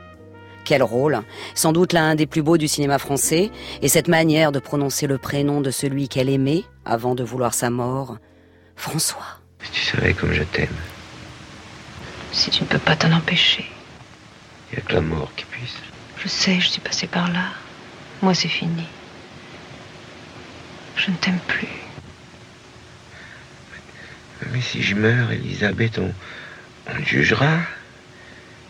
[0.63, 1.23] Quel rôle
[1.55, 5.17] Sans doute l'un des plus beaux du cinéma français, et cette manière de prononcer le
[5.17, 8.17] prénom de celui qu'elle aimait avant de vouloir sa mort,
[8.77, 9.41] François.
[9.73, 10.69] Tu savais comme je t'aime.
[12.31, 13.65] Si tu ne peux pas t'en empêcher.
[14.71, 15.75] Il n'y a que la mort qui puisse.
[16.17, 17.43] Je sais, je suis passée par là.
[18.21, 18.85] Moi, c'est fini.
[20.95, 21.78] Je ne t'aime plus.
[24.59, 26.13] Mais si je meurs, Elisabeth, on,
[26.89, 27.59] on jugera.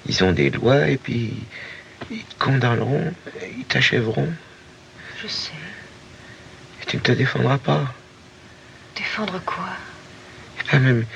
[0.06, 1.34] Ils ont des lois et puis
[2.12, 3.12] ils te condamneront,
[3.58, 4.32] ils t'achèveront.
[5.20, 5.52] Je sais.
[6.84, 7.92] Et tu ne te défendras pas.
[8.96, 9.66] Défendre quoi?
[10.60, 11.08] Et pas même.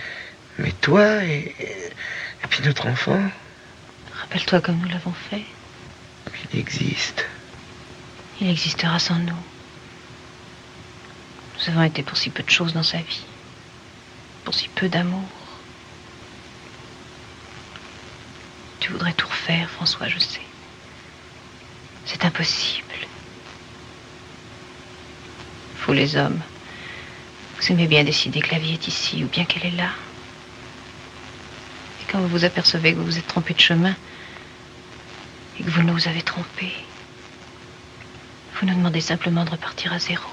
[0.57, 3.21] Mais toi et, et puis notre enfant,
[4.21, 5.43] Rappelle-toi comme nous l'avons fait.
[6.51, 7.27] il existe.
[8.41, 9.43] Il existera sans nous.
[11.59, 13.23] Nous avons été pour si peu de choses dans sa vie.
[14.43, 15.27] Pour si peu d'amour.
[18.79, 20.41] Tu voudrais tout refaire, François, je sais.
[22.05, 22.83] C'est impossible.
[25.85, 26.41] Vous les hommes,
[27.57, 29.89] vous aimez bien décider que la vie est ici ou bien qu'elle est là.
[32.01, 33.95] Et quand vous vous apercevez que vous vous êtes trompé de chemin
[35.59, 36.73] et que vous nous avez trompés,
[38.55, 40.29] vous nous demandez simplement de repartir à zéro.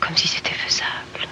[0.00, 1.28] Comme si c'était faisable.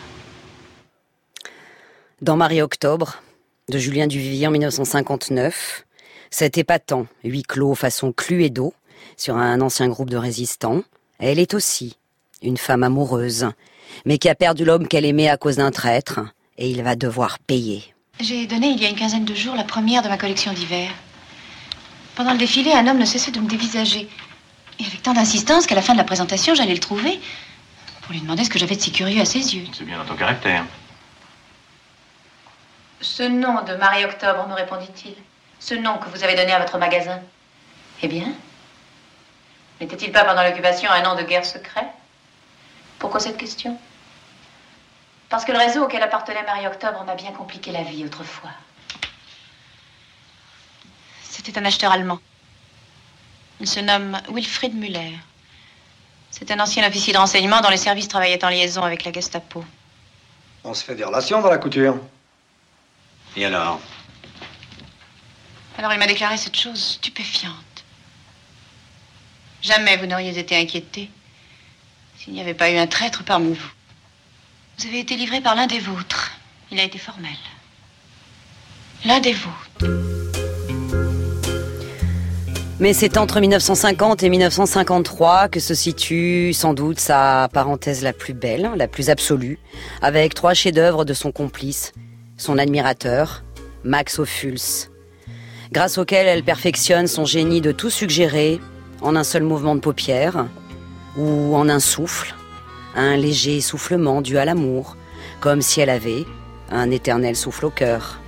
[2.22, 3.22] Dans Marie-Octobre,
[3.70, 5.86] de Julien Duvivier en 1959,
[6.28, 8.74] cet épatant huis clos façon Cluedo
[9.16, 10.82] sur un ancien groupe de résistants,
[11.18, 11.96] elle est aussi
[12.42, 13.48] une femme amoureuse,
[14.04, 16.20] mais qui a perdu l'homme qu'elle aimait à cause d'un traître,
[16.58, 17.94] et il va devoir payer.
[18.20, 20.90] J'ai donné il y a une quinzaine de jours la première de ma collection d'hiver.
[22.16, 24.10] Pendant le défilé, un homme ne cessait de me dévisager.
[24.78, 27.18] Et avec tant d'insistance qu'à la fin de la présentation, j'allais le trouver
[28.02, 29.64] pour lui demander ce que j'avais de si curieux à ses yeux.
[29.72, 30.66] C'est bien dans ton caractère.
[33.00, 35.14] Ce nom de Marie-Octobre, me répondit-il.
[35.58, 37.20] Ce nom que vous avez donné à votre magasin.
[38.02, 38.32] Eh bien
[39.80, 41.86] N'était-il pas pendant l'occupation un nom de guerre secret?
[42.98, 43.78] Pourquoi cette question?
[45.30, 48.50] Parce que le réseau auquel appartenait Marie-Octobre m'a bien compliqué la vie autrefois.
[51.22, 52.18] C'est un acheteur allemand.
[53.60, 55.18] Il se nomme Wilfried Müller.
[56.30, 59.64] C'est un ancien officier de renseignement dont les services travaillaient en liaison avec la Gestapo.
[60.64, 61.96] On se fait des relations dans la couture.
[63.36, 63.80] Et alors
[65.78, 67.54] Alors il m'a déclaré cette chose stupéfiante.
[69.62, 71.10] Jamais vous n'auriez été inquiété
[72.18, 73.72] s'il n'y avait pas eu un traître parmi vous.
[74.78, 76.32] Vous avez été livré par l'un des vôtres.
[76.70, 77.36] Il a été formel.
[79.04, 80.00] L'un des vôtres.
[82.78, 88.32] Mais c'est entre 1950 et 1953 que se situe sans doute sa parenthèse la plus
[88.32, 89.58] belle, la plus absolue,
[90.00, 91.92] avec trois chefs-d'œuvre de son complice,
[92.40, 93.44] son admirateur,
[93.84, 94.88] Max Ophuls,
[95.72, 98.60] grâce auquel elle perfectionne son génie de tout suggérer
[99.02, 100.46] en un seul mouvement de paupières
[101.18, 102.34] ou en un souffle,
[102.96, 104.96] un léger essoufflement dû à l'amour,
[105.40, 106.24] comme si elle avait
[106.70, 108.20] un éternel souffle au cœur.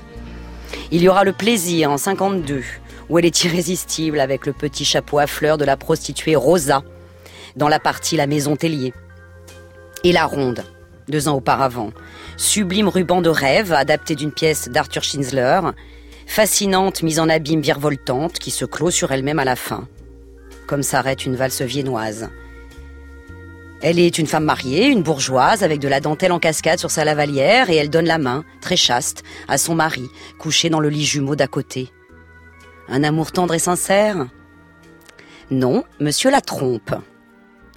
[0.91, 2.63] Il y aura le plaisir en 52,
[3.09, 6.83] où elle est irrésistible avec le petit chapeau à fleurs de la prostituée Rosa,
[7.57, 8.93] dans la partie La Maison Tellier.
[10.05, 10.65] Et La Ronde,
[11.09, 11.93] deux ans auparavant,
[12.37, 15.61] sublime ruban de rêve adapté d'une pièce d'Arthur Schindler,
[16.27, 19.87] fascinante mise en abîme virevoltante qui se clôt sur elle-même à la fin,
[20.67, 22.31] comme s'arrête une valse viennoise.
[23.83, 27.05] Elle est une femme mariée, une bourgeoise, avec de la dentelle en cascade sur sa
[27.05, 31.05] lavalière, et elle donne la main, très chaste, à son mari, couché dans le lit
[31.05, 31.91] jumeau d'à côté.
[32.89, 34.29] Un amour tendre et sincère?
[35.51, 36.95] Non, monsieur la trompe.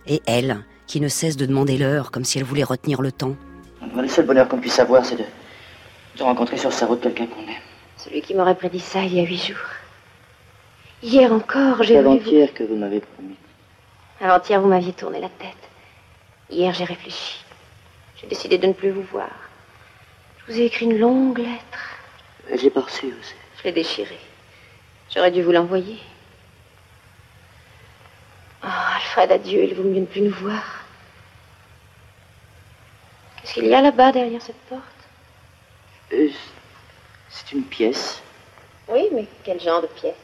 [0.06, 3.36] Et elle, qui ne cesse de demander l'heure, comme si elle voulait retenir le temps.
[3.96, 5.24] Le seul bonheur qu'on puisse avoir, c'est de,
[6.18, 7.62] de rencontrer sur sa route quelqu'un qu'on aime.
[7.98, 9.58] Celui qui m'aurait prédit ça il y a huit jours.
[11.04, 13.36] Hier encore, j'ai vous- avant-hier que vous m'avez promis.
[14.22, 15.56] Avant-hier, vous m'aviez tourné la tête.
[16.50, 17.44] Hier, j'ai réfléchi.
[18.22, 19.30] J'ai décidé de ne plus vous voir.
[20.48, 21.98] Je vous ai écrit une longue lettre.
[22.50, 23.12] Je l'ai pas aussi.
[23.58, 24.20] Je l'ai déchirée.
[25.14, 26.00] J'aurais dû vous l'envoyer.
[28.64, 30.85] Oh, Alfred, adieu, il vaut mieux ne plus nous voir.
[33.46, 34.82] Qu'est-ce qu'il y a là-bas derrière cette porte
[36.12, 36.30] Euh,
[37.30, 38.20] c'est une pièce.
[38.92, 40.16] Oui, mais quel genre de pièce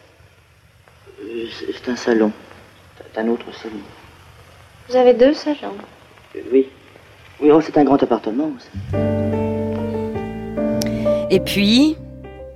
[1.23, 1.45] Euh,
[1.83, 2.31] c'est un salon.
[2.97, 3.75] C'est un autre salon.
[4.89, 5.77] Vous avez deux salons.
[6.35, 6.67] Euh, oui.
[7.39, 8.51] Oui, oh, c'est un grand appartement.
[8.57, 8.97] ça.
[11.29, 11.95] Et puis,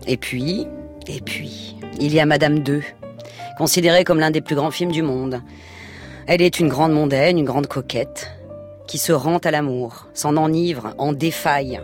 [0.08, 0.66] et puis,
[1.08, 2.82] et puis, il y a Madame II,
[3.60, 5.42] considérée comme l'un des plus grands films du monde.
[6.26, 8.32] Elle est une grande mondaine, une grande coquette,
[8.88, 11.82] qui se rend à l'amour, s'en enivre, en défaille.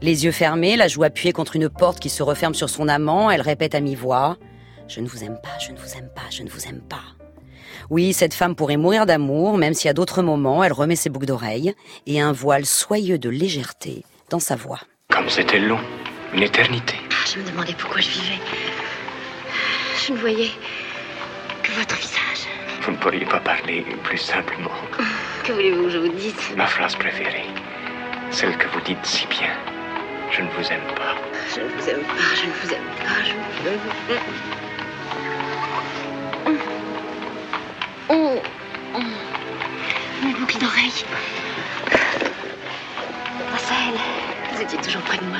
[0.00, 3.30] Les yeux fermés, la joue appuyée contre une porte qui se referme sur son amant,
[3.30, 4.36] elle répète à mi-voix
[4.88, 7.04] Je ne vous aime pas, je ne vous aime pas, je ne vous aime pas.
[7.90, 11.26] Oui, cette femme pourrait mourir d'amour, même si à d'autres moments, elle remet ses boucles
[11.26, 11.74] d'oreilles
[12.06, 14.80] et un voile soyeux de légèreté dans sa voix.
[15.08, 15.80] Comme c'était long,
[16.34, 16.94] une éternité.
[17.32, 18.40] Je me demandais pourquoi je vivais.
[20.06, 20.50] Je ne voyais
[21.62, 22.51] que votre visage.
[22.82, 24.72] Vous ne pourriez pas parler plus simplement.
[25.44, 26.34] Que voulez-vous que je vous dise?
[26.56, 27.46] Ma phrase préférée,
[28.30, 29.50] celle que vous dites si bien.
[30.32, 31.14] Je ne vous aime pas.
[31.54, 34.22] Je ne vous aime pas, je ne vous aime pas, je ne vous aime pas.
[40.24, 41.04] Mes boucles d'oreilles.
[43.50, 43.94] Marcel,
[44.52, 45.38] vous étiez toujours près de moi.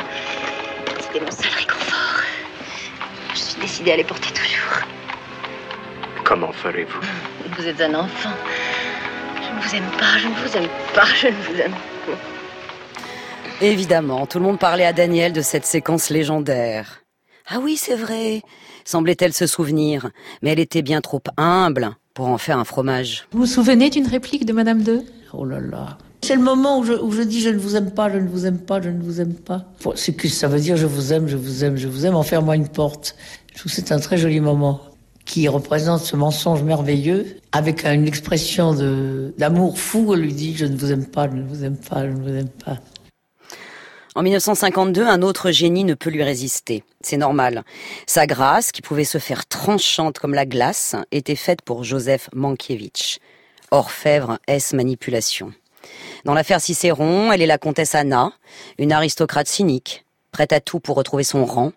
[1.01, 2.23] C'était mon seul réconfort.
[3.35, 4.92] Je suis décidée à les porter toujours.
[6.33, 7.01] Comment ferez-vous?
[7.59, 8.31] Vous êtes un enfant.
[9.37, 13.61] Je ne vous aime pas, je ne vous aime pas, je ne vous aime pas.
[13.61, 17.03] Évidemment, tout le monde parlait à Daniel de cette séquence légendaire.
[17.51, 18.41] Ah oui, c'est vrai,
[18.87, 20.09] semblait-elle se souvenir,
[20.41, 23.27] mais elle était bien trop humble pour en faire un fromage.
[23.33, 25.03] Vous vous souvenez d'une réplique de Madame II
[25.35, 25.99] Oh là là.
[26.23, 28.29] C'est le moment où je, où je dis je ne vous aime pas, je ne
[28.29, 29.67] vous aime pas, je ne vous aime pas.
[29.85, 32.17] Bon, C'est que ça veut dire je vous aime, je vous aime, je vous aime,
[32.17, 33.17] enferme-moi une porte.
[33.53, 34.81] Je trouve que c'est un très joli moment
[35.33, 38.75] qui représente ce mensonge merveilleux avec une expression
[39.39, 40.13] d'amour fou.
[40.13, 42.23] Elle lui dit je ne vous aime pas, je ne vous aime pas, je ne
[42.23, 42.77] vous aime pas.
[44.15, 46.85] En 1952, un autre génie ne peut lui résister.
[47.01, 47.65] C'est normal.
[48.07, 53.19] Sa grâce, qui pouvait se faire tranchante comme la glace, était faite pour Joseph Mankiewicz.
[53.71, 55.55] Orfèvre S manipulation?
[56.27, 58.35] Dans l'affaire Cicéron, elle est la comtesse Anna,
[58.77, 61.73] une aristocrate cynique, prête à tout pour retrouver son rang,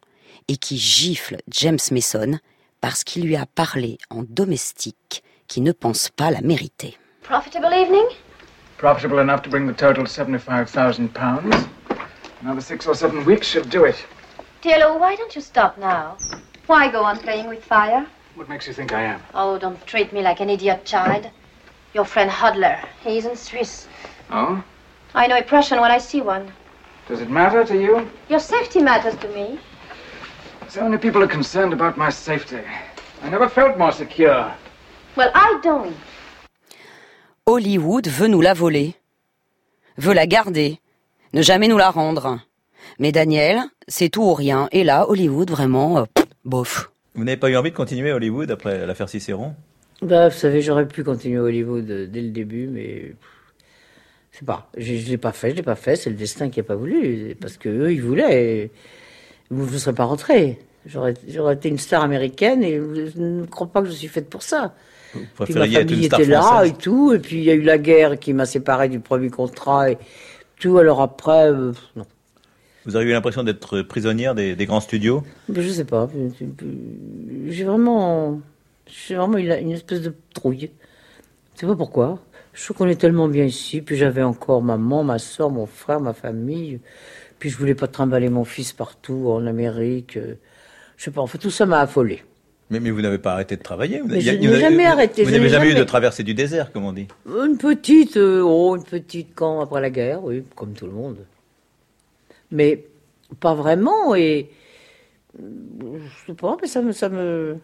[0.49, 2.37] et qui gifle James Mason
[2.85, 6.95] parce qu'il lui a parlé en domestique qui ne pense pas la mériter.
[7.23, 8.05] Profitable evening?
[8.77, 11.67] Profitable enough to bring the total £75,000.
[12.43, 13.95] Another six or seven weeks should do it.
[14.61, 16.15] Taylor, why don't you stop now?
[16.67, 18.05] Why go on playing with fire?
[18.35, 19.19] What makes you think I am?
[19.33, 21.27] Oh, don't treat me like an idiot child.
[21.95, 23.87] Your friend Hodler, he's in Swiss.
[24.29, 24.63] Oh?
[25.15, 26.53] I know a Prussian when I see one.
[27.07, 28.07] Does it matter to you?
[28.29, 29.59] Your safety matters to me.
[30.75, 32.59] So many people are concerned about my safety.
[33.23, 34.51] I never felt more secure.
[35.15, 35.93] Well, I don't.
[37.47, 38.93] Hollywood veut nous la voler,
[39.97, 40.81] veut la garder,
[41.31, 42.41] ne jamais nous la rendre.
[42.99, 44.67] Mais Daniel, c'est tout ou rien.
[44.73, 46.91] Et là, Hollywood, vraiment, euh, pff, bof.
[47.13, 49.55] Vous n'avez pas eu envie de continuer à Hollywood après l'affaire Cicéron?
[50.01, 53.13] Bah, vous savez, j'aurais pu continuer à Hollywood euh, dès le début, mais
[54.33, 54.69] je sais pas.
[54.75, 55.95] Je, je l'ai pas fait, je l'ai pas fait.
[55.95, 58.43] C'est le destin qui a pas voulu, parce que eux, ils voulaient.
[58.43, 58.71] et
[59.49, 60.59] Vous ne serez pas rentré.
[60.85, 64.29] J'aurais, j'aurais été une star américaine et je ne crois pas que je suis faite
[64.29, 64.75] pour ça.
[65.43, 67.77] Puis ma famille était là française et tout, et puis il y a eu la
[67.77, 69.97] guerre qui m'a séparé du premier contrat et
[70.59, 70.77] tout.
[70.77, 72.05] Alors après, euh, non.
[72.85, 75.23] Vous avez eu l'impression d'être prisonnière des, des grands studios?
[75.49, 76.07] Mais je sais pas.
[77.47, 78.41] J'ai vraiment,
[78.85, 80.69] j'ai vraiment une, une espèce de trouille.
[81.55, 82.19] Je sais pas pourquoi.
[82.53, 83.81] Je trouve qu'on est tellement bien ici.
[83.81, 86.79] Puis j'avais encore maman, ma soeur, mon frère, ma famille.
[87.45, 90.17] Puis je voulais pas trimballer mon fils partout en Amérique.
[90.17, 90.33] Euh,
[90.97, 91.21] Je sais pas.
[91.21, 92.23] En fait, tout ça m'a affolé.
[92.71, 95.23] mais, mais vous n'avez pas arrêté de travailler vous Mais n'avez- je n'ai jamais arrêté,
[95.23, 97.07] Vous n'avez jamais eu de traversée du désert, comme on dit.
[97.27, 101.17] Une petite, euh, oh, une petite quand après la guerre, oui, comme tout le monde.
[102.49, 102.83] Mais
[103.39, 104.49] pas vraiment et
[105.37, 107.57] je sais pas, mais ça me, ça me,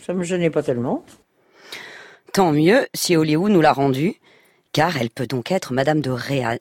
[0.00, 1.04] ça me gênait pas tellement.
[2.32, 4.14] Tant mieux si Hollywood nous l'a rendue,
[4.74, 6.58] car elle peut donc être Madame de, Réa-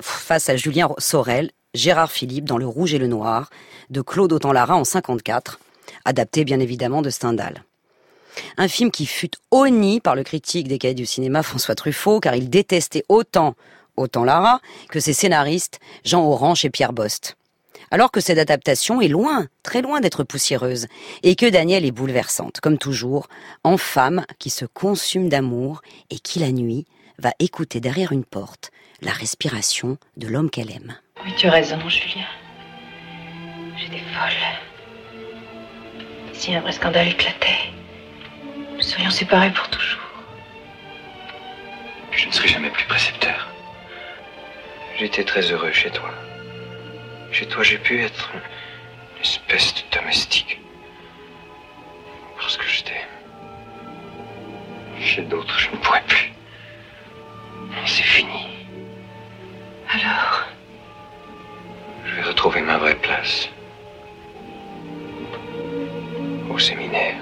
[0.00, 3.50] face à Julien Sorel, Gérard Philippe dans Le Rouge et le Noir,
[3.90, 5.58] de Claude Autant-Lara en 54,
[6.04, 7.64] adapté bien évidemment de Stendhal.
[8.56, 12.36] Un film qui fut honni par le critique des cahiers du cinéma François Truffaut, car
[12.36, 13.56] il détestait autant
[13.96, 17.36] Autant-Lara que ses scénaristes Jean Orange et Pierre Bost.
[17.92, 20.86] Alors que cette adaptation est loin, très loin d'être poussiéreuse,
[21.22, 23.28] et que Danielle est bouleversante, comme toujours,
[23.64, 26.86] en femme qui se consume d'amour et qui la nuit
[27.18, 28.70] va écouter derrière une porte
[29.02, 30.96] la respiration de l'homme qu'elle aime.
[31.22, 32.24] Oui, tu as raison, Julien.
[33.76, 35.20] J'étais folle.
[36.32, 37.74] Si un vrai scandale éclatait,
[38.74, 40.00] nous serions séparés pour toujours.
[42.10, 43.50] Je ne serai jamais plus précepteur.
[44.98, 46.10] J'étais très heureux chez toi.
[47.32, 50.60] Chez toi, j'ai pu être une espèce de domestique.
[52.38, 53.00] Parce que j'étais.
[55.00, 56.32] Chez d'autres, je ne pourrais plus.
[57.86, 58.46] C'est fini.
[59.94, 60.44] Alors,
[62.04, 63.48] Je vais retrouver ma vraie place.
[66.50, 67.16] Au séminaire.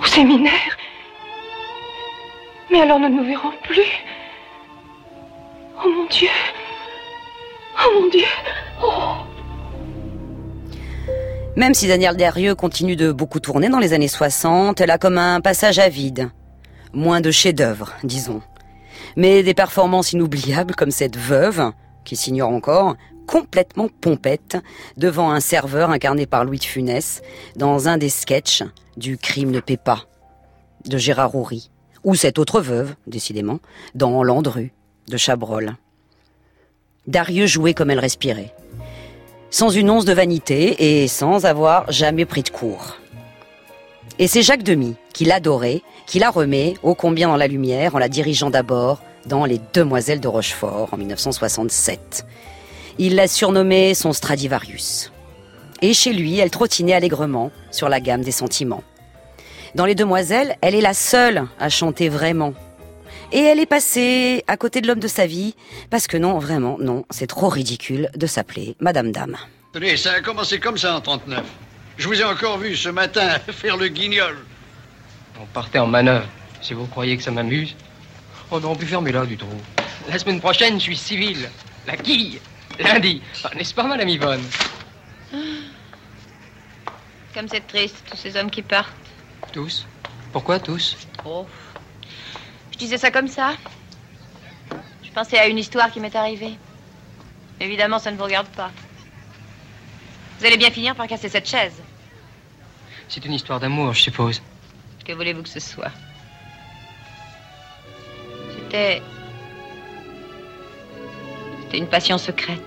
[0.00, 0.76] au séminaire?
[2.70, 3.90] Mais alors nous ne nous verrons plus.
[5.78, 6.28] Oh mon Dieu
[7.78, 8.26] Oh mon Dieu
[8.82, 9.14] Oh
[11.56, 15.18] Même si Danielle Derrieux continue de beaucoup tourner dans les années 60, elle a comme
[15.18, 16.30] un passage à vide.
[16.92, 18.42] Moins de chefs-d'œuvre, disons.
[19.16, 21.72] Mais des performances inoubliables comme cette veuve,
[22.04, 24.58] qui s'ignore encore, complètement pompette,
[24.98, 27.22] devant un serveur incarné par Louis de Funès,
[27.56, 28.62] dans un des sketchs
[28.96, 30.02] du crime ne paie pas,
[30.86, 31.70] de Gérard Houry.
[32.04, 33.60] Ou cette autre veuve, décidément,
[33.94, 34.72] dans Landru,
[35.08, 35.76] de Chabrol.
[37.06, 38.54] Darieux jouait comme elle respirait
[39.52, 42.96] sans une once de vanité et sans avoir jamais pris de cours.
[44.18, 47.98] Et c'est Jacques Demy qui l'adorait, qui la remet ô combien dans la lumière en
[47.98, 52.24] la dirigeant d'abord dans Les Demoiselles de Rochefort en 1967.
[52.98, 55.12] Il l'a surnommée son Stradivarius.
[55.82, 58.82] Et chez lui, elle trottinait allègrement sur la gamme des sentiments.
[59.74, 62.54] Dans Les Demoiselles, elle est la seule à chanter vraiment.
[63.32, 65.54] Et elle est passée à côté de l'homme de sa vie,
[65.88, 69.38] parce que non, vraiment, non, c'est trop ridicule de s'appeler Madame Dame.
[69.72, 71.42] Tenez, ça a commencé comme ça en 39.
[71.96, 74.36] Je vous ai encore vu ce matin faire le guignol.
[75.40, 76.26] On partait en manœuvre.
[76.60, 77.74] Si vous croyez que ça m'amuse.
[78.50, 79.48] Oh non, plus fermez là du trou.
[80.10, 81.48] La semaine prochaine, je suis civil.
[81.86, 82.38] La quille.
[82.78, 83.22] Lundi.
[83.44, 84.42] Ah, N'est-ce pas, madame Yvonne?
[87.34, 88.92] Comme c'est triste, tous ces hommes qui partent.
[89.52, 89.86] Tous?
[90.32, 90.96] Pourquoi tous?
[91.24, 91.46] Oh.
[92.82, 93.54] Je disais ça comme ça.
[95.04, 96.58] Je pensais à une histoire qui m'est arrivée.
[97.60, 98.72] Évidemment, ça ne vous regarde pas.
[100.40, 101.80] Vous allez bien finir par casser cette chaise.
[103.08, 104.42] C'est une histoire d'amour, je suppose.
[105.04, 105.92] Que voulez-vous que ce soit?
[108.56, 109.00] C'était.
[111.62, 112.64] C'était une passion secrète.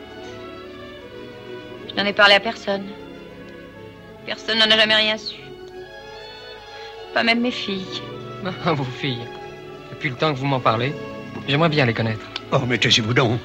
[1.90, 2.88] Je n'en ai parlé à personne.
[4.26, 5.36] Personne n'en a jamais rien su.
[7.14, 8.02] Pas même mes filles.
[8.66, 9.28] Ah, vos filles.
[9.96, 10.94] Depuis le temps que vous m'en parlez,
[11.48, 12.30] j'aimerais bien les connaître.
[12.52, 13.40] Oh, mais taisez-vous donc.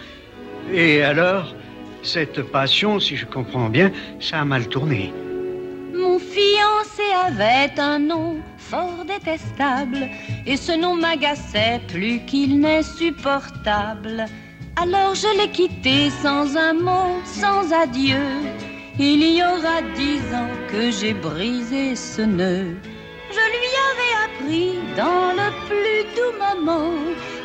[0.73, 1.55] Et alors,
[2.03, 5.13] cette passion, si je comprends bien, ça a mal tourné.
[5.95, 10.09] Mon fiancé avait un nom fort détestable,
[10.45, 14.25] et ce nom m'agaçait plus qu'il n'est supportable.
[14.75, 18.27] Alors je l'ai quitté sans un mot, sans adieu.
[18.99, 22.75] Il y aura dix ans que j'ai brisé ce nœud.
[23.37, 26.93] Je lui avais appris dans le plus doux moment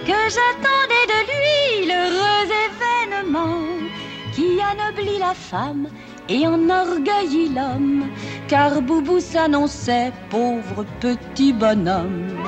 [0.05, 3.61] que j'attendais de lui l'heureux événement
[4.33, 5.87] qui anoblit la femme
[6.27, 8.09] et enorgueillit l'homme,
[8.47, 12.43] car Boubou s'annonçait pauvre petit bonhomme.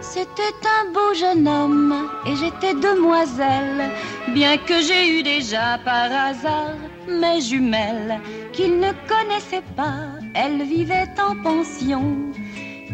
[0.00, 3.90] C'était un beau jeune homme et j'étais demoiselle,
[4.32, 6.76] bien que j'ai eu déjà par hasard
[7.08, 8.20] mes jumelles
[8.52, 10.13] qu'il ne connaissait pas.
[10.34, 12.16] Elles vivaient en pension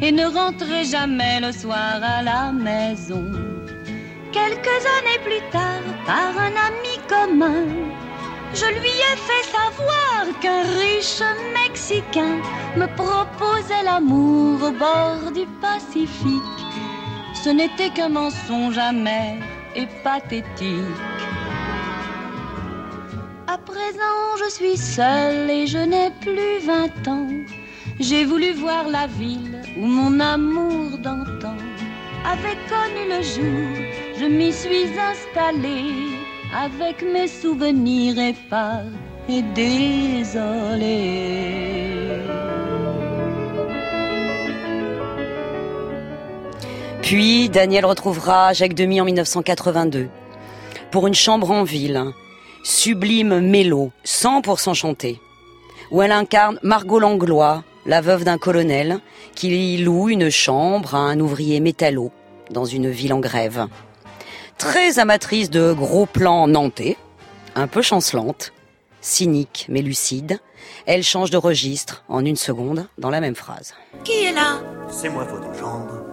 [0.02, 3.24] et ne rentraient jamais le soir à la maison.
[4.32, 7.66] Quelques années plus tard, par un ami commun,
[8.52, 11.22] je lui ai fait savoir qu'un riche
[11.54, 12.40] Mexicain
[12.76, 16.60] me proposait l'amour au bord du Pacifique.
[17.42, 19.36] Ce n'était qu'un mensonge amer
[19.74, 20.76] et pathétique.
[23.52, 27.26] À présent, je suis seule et je n'ai plus vingt ans.
[27.98, 31.56] J'ai voulu voir la ville où mon amour d'antan
[32.24, 33.68] avait connu le jour.
[34.20, 36.12] Je m'y suis installée
[36.56, 38.84] avec mes souvenirs épars
[39.28, 41.00] et désolée.
[47.02, 50.08] Puis Daniel retrouvera Jacques Demy en 1982
[50.92, 52.12] pour une chambre en ville,
[52.62, 55.20] sublime mélo, 100% chanté,
[55.90, 59.00] où elle incarne Margot Langlois, la veuve d'un colonel,
[59.34, 62.10] qui loue une chambre à un ouvrier métallo
[62.50, 63.66] dans une ville en grève.
[64.58, 66.96] Très amatrice de gros plans nantais,
[67.54, 68.52] un peu chancelante,
[69.00, 70.38] cynique mais lucide,
[70.86, 73.74] elle change de registre en une seconde dans la même phrase.
[74.04, 74.60] Qui est là?
[74.90, 76.04] C'est moi votre gendre.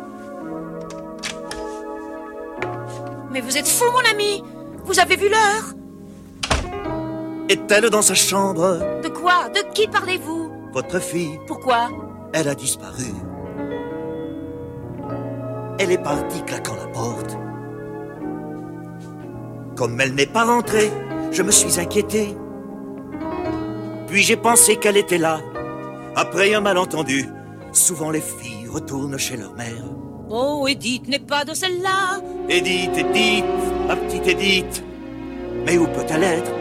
[3.32, 4.42] Mais vous êtes fou, mon ami
[4.86, 5.77] Vous avez vu l'heure?
[7.50, 9.50] Est-elle dans sa chambre De quoi?
[9.50, 10.52] De qui parlez-vous?
[10.74, 11.90] Votre fille Pourquoi?
[12.34, 13.06] Elle a disparu.
[15.80, 17.38] Elle est partie claquant la porte.
[19.78, 20.92] Comme elle n'est pas rentrée,
[21.32, 22.36] je me suis inquiété.
[24.08, 25.40] Puis j'ai pensé qu'elle était là.
[26.16, 27.30] Après un malentendu,
[27.72, 29.84] souvent les filles retournent chez leur mère.
[30.30, 32.20] Oh, Edith n'est pas de celle-là.
[32.50, 33.46] Edith, Edith,
[33.88, 34.84] ma petite Edith.
[35.66, 36.52] Mais où peut-elle être?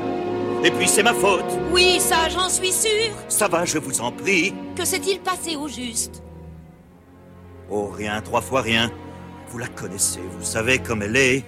[0.65, 1.45] Et puis c'est ma faute.
[1.71, 3.13] Oui, ça, j'en suis sûre.
[3.29, 4.55] Ça va, je vous en prie.
[4.75, 6.23] Que s'est-il passé au juste
[7.71, 8.91] Oh, rien, trois fois rien.
[9.49, 11.45] Vous la connaissez, vous savez comme elle est.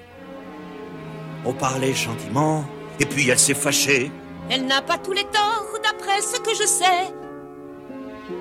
[1.44, 2.64] On parlait gentiment,
[3.00, 4.11] et puis elle s'est fâchée.
[4.50, 7.12] Elle n'a pas tous les torts, d'après ce que je sais.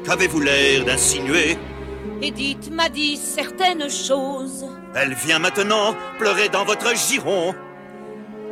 [0.06, 1.58] Qu'avez-vous l'air d'insinuer
[2.22, 4.66] Edith m'a dit certaines choses.
[4.96, 7.54] Elle vient maintenant pleurer dans votre giron.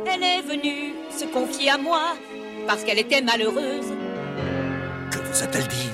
[0.06, 2.14] Elle est venue se confier à moi
[2.66, 3.92] parce qu'elle était malheureuse.
[5.10, 5.90] Que vous a-t-elle dit?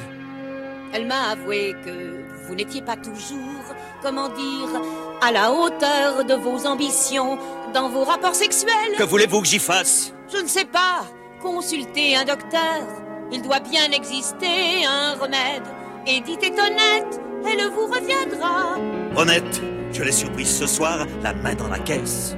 [0.93, 3.64] Elle m'a avoué que vous n'étiez pas toujours,
[4.03, 4.83] comment dire,
[5.23, 7.39] à la hauteur de vos ambitions
[7.73, 8.97] dans vos rapports sexuels.
[8.99, 10.12] Que voulez-vous que j'y fasse?
[10.33, 11.05] Je ne sais pas.
[11.41, 12.83] Consultez un docteur.
[13.31, 15.62] Il doit bien exister un remède.
[16.07, 18.77] Edith est honnête, elle vous reviendra.
[19.16, 19.62] Honnête,
[19.93, 22.37] je l'ai surprise ce soir, la main dans la caisse.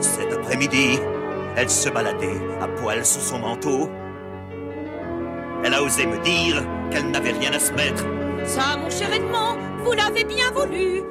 [0.00, 0.98] Cet après-midi,
[1.56, 3.88] elle se baladait à poil sous son manteau.
[5.64, 8.04] Elle a osé me dire qu'elle n'avait rien à se mettre.
[8.44, 11.02] Ça, mon cher Edmond, vous l'avez bien voulu.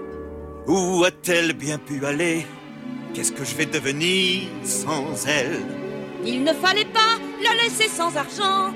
[0.67, 2.45] Où a-t-elle bien pu aller?
[3.13, 5.59] Qu'est-ce que je vais devenir sans elle?
[6.25, 8.73] Il ne fallait pas la laisser sans argent.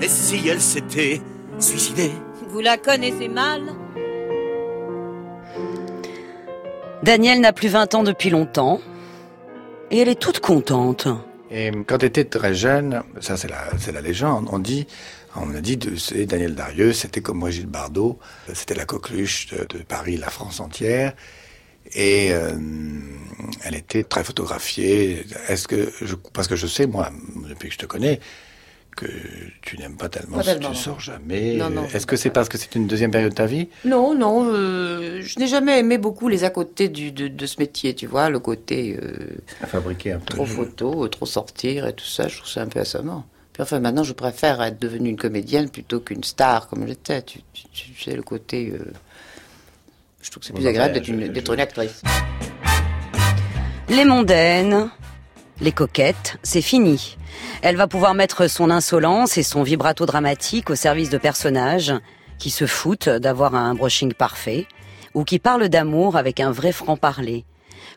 [0.00, 1.20] Et si elle s'était
[1.58, 2.12] suicidée?
[2.48, 3.62] Vous la connaissez mal.
[7.02, 8.80] Daniel n'a plus 20 ans depuis longtemps.
[9.90, 11.08] Et elle est toute contente.
[11.50, 14.86] Et quand elle était très jeune, ça c'est la, la légende, on dit,
[15.34, 18.18] on a dit, c'est Daniel Darieux, c'était comme moi Gilles Bardot,
[18.52, 21.14] c'était la coqueluche de, Paris, la France entière.
[21.94, 22.52] Et euh,
[23.64, 25.24] elle était très photographiée.
[25.48, 25.90] Est-ce que
[26.34, 27.10] parce que je sais moi,
[27.48, 28.20] depuis que je te connais,
[28.98, 29.06] que
[29.62, 30.80] tu n'aimes pas tellement, Pas tellement, tu non.
[30.80, 31.54] sors jamais.
[31.56, 33.68] Non, non, Est-ce que c'est parce que c'est une deuxième période de ta vie?
[33.84, 37.60] Non, non, euh, je n'ai jamais aimé beaucoup les à côté du, de, de ce
[37.60, 41.86] métier, tu vois, le côté euh, à fabriquer un peu trop photo, euh, trop sortir
[41.86, 43.24] et tout ça, je trouve ça un peu assommant.
[43.52, 47.22] Puis enfin, maintenant, je préfère être devenue une comédienne plutôt qu'une star comme j'étais.
[47.22, 48.72] Tu, tu, tu sais, le côté.
[48.72, 48.84] euh,
[50.22, 52.02] je trouve que c'est plus Bon, agréable ben, d'être une, je- d'être une actrice.
[53.88, 54.90] Les mondaines,
[55.60, 57.16] les coquettes, c'est fini.
[57.62, 61.94] Elle va pouvoir mettre son insolence et son vibrato dramatique au service de personnages
[62.38, 64.66] qui se foutent d'avoir un brushing parfait
[65.14, 67.44] ou qui parlent d'amour avec un vrai franc-parler,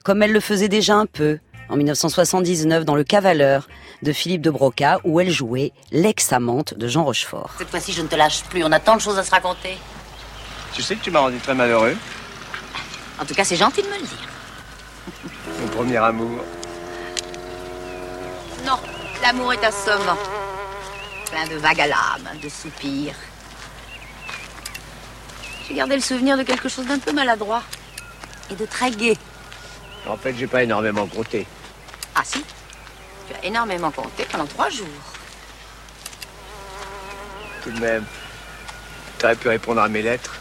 [0.03, 1.39] comme elle le faisait déjà un peu
[1.70, 3.70] en 1979 dans Le Cavaleur
[4.01, 7.51] de Philippe de Broca, où elle jouait l'ex-amante de Jean Rochefort.
[7.57, 8.64] Cette fois-ci, je ne te lâche plus.
[8.64, 9.78] On a tant de choses à se raconter.
[10.74, 11.95] Tu sais que tu m'as rendu très malheureux.
[13.22, 14.30] En tout cas, c'est gentil de me le dire.
[15.62, 16.43] Mon premier amour.
[18.66, 18.80] Non,
[19.22, 20.18] l'amour est assommant.
[21.32, 23.16] Plein de vagues à l'âme, de soupirs.
[25.68, 27.64] J'ai gardé le souvenir de quelque chose d'un peu maladroit
[28.51, 29.18] et de très gai.
[30.07, 31.47] En fait, j'ai pas énormément compté.
[32.16, 32.43] Ah si,
[33.28, 34.88] tu as énormément compté pendant trois jours.
[37.64, 38.05] Tout de même,
[39.18, 40.36] t'aurais pu répondre à mes lettres.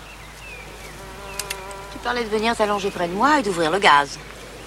[1.92, 4.18] Tu parlais de venir t'allonger près de moi et d'ouvrir le gaz.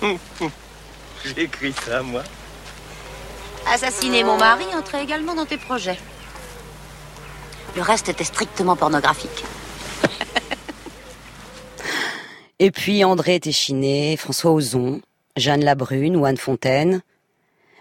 [1.26, 2.24] J'ai écrit ça, moi.
[3.72, 5.98] Assassiner mon mari entrait également dans tes projets.
[7.76, 9.44] Le reste était strictement pornographique.
[12.60, 15.02] Et puis André Téchiné, François Ozon,
[15.38, 17.02] Jeanne Labrune ou Anne Fontaine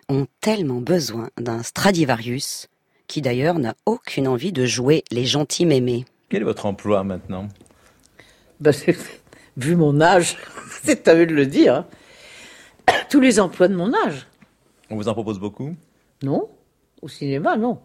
[0.08, 2.68] ont tellement besoin d'un Stradivarius
[3.06, 6.06] qui d'ailleurs n'a aucune envie de jouer les gentils mémés.
[6.30, 7.48] Quel est votre emploi maintenant?
[8.60, 8.72] Ben,
[9.58, 10.38] vu mon âge,
[10.84, 11.84] c'est à eux de le dire.
[12.88, 12.92] hein.
[13.10, 14.26] Tous les emplois de mon âge.
[14.92, 15.74] On vous en propose beaucoup?
[16.22, 16.50] Non
[17.00, 17.78] Au cinéma, non.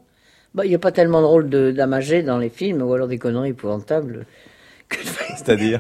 [0.53, 3.07] Bah, Il n'y a pas tellement de rôle de- d'amagé dans les films, ou alors
[3.07, 4.25] des conneries épouvantables.
[5.37, 5.79] C'est-à-dire?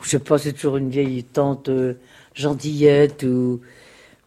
[0.00, 1.94] Je sais pas, c'est toujours une vieille tante euh,
[2.34, 3.60] gentillette, ou...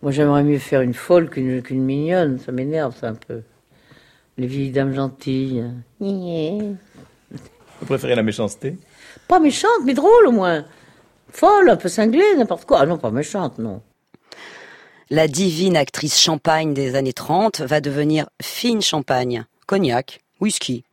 [0.02, 2.38] Moi, j'aimerais mieux faire une folle qu'une qu'une mignonne.
[2.40, 3.42] Ça m'énerve, ça, un peu.
[4.38, 5.64] Les vieilles dames gentilles.
[6.02, 6.76] Vous
[7.86, 8.76] préférez la méchanceté?
[9.30, 10.66] Pas méchante, mais drôle, au moins.
[11.30, 12.80] Folle, un peu cinglée, n'importe quoi.
[12.82, 13.82] Ah non, pas méchante, non.
[15.14, 20.84] La divine actrice champagne des années 30 va devenir fine champagne, cognac, whisky.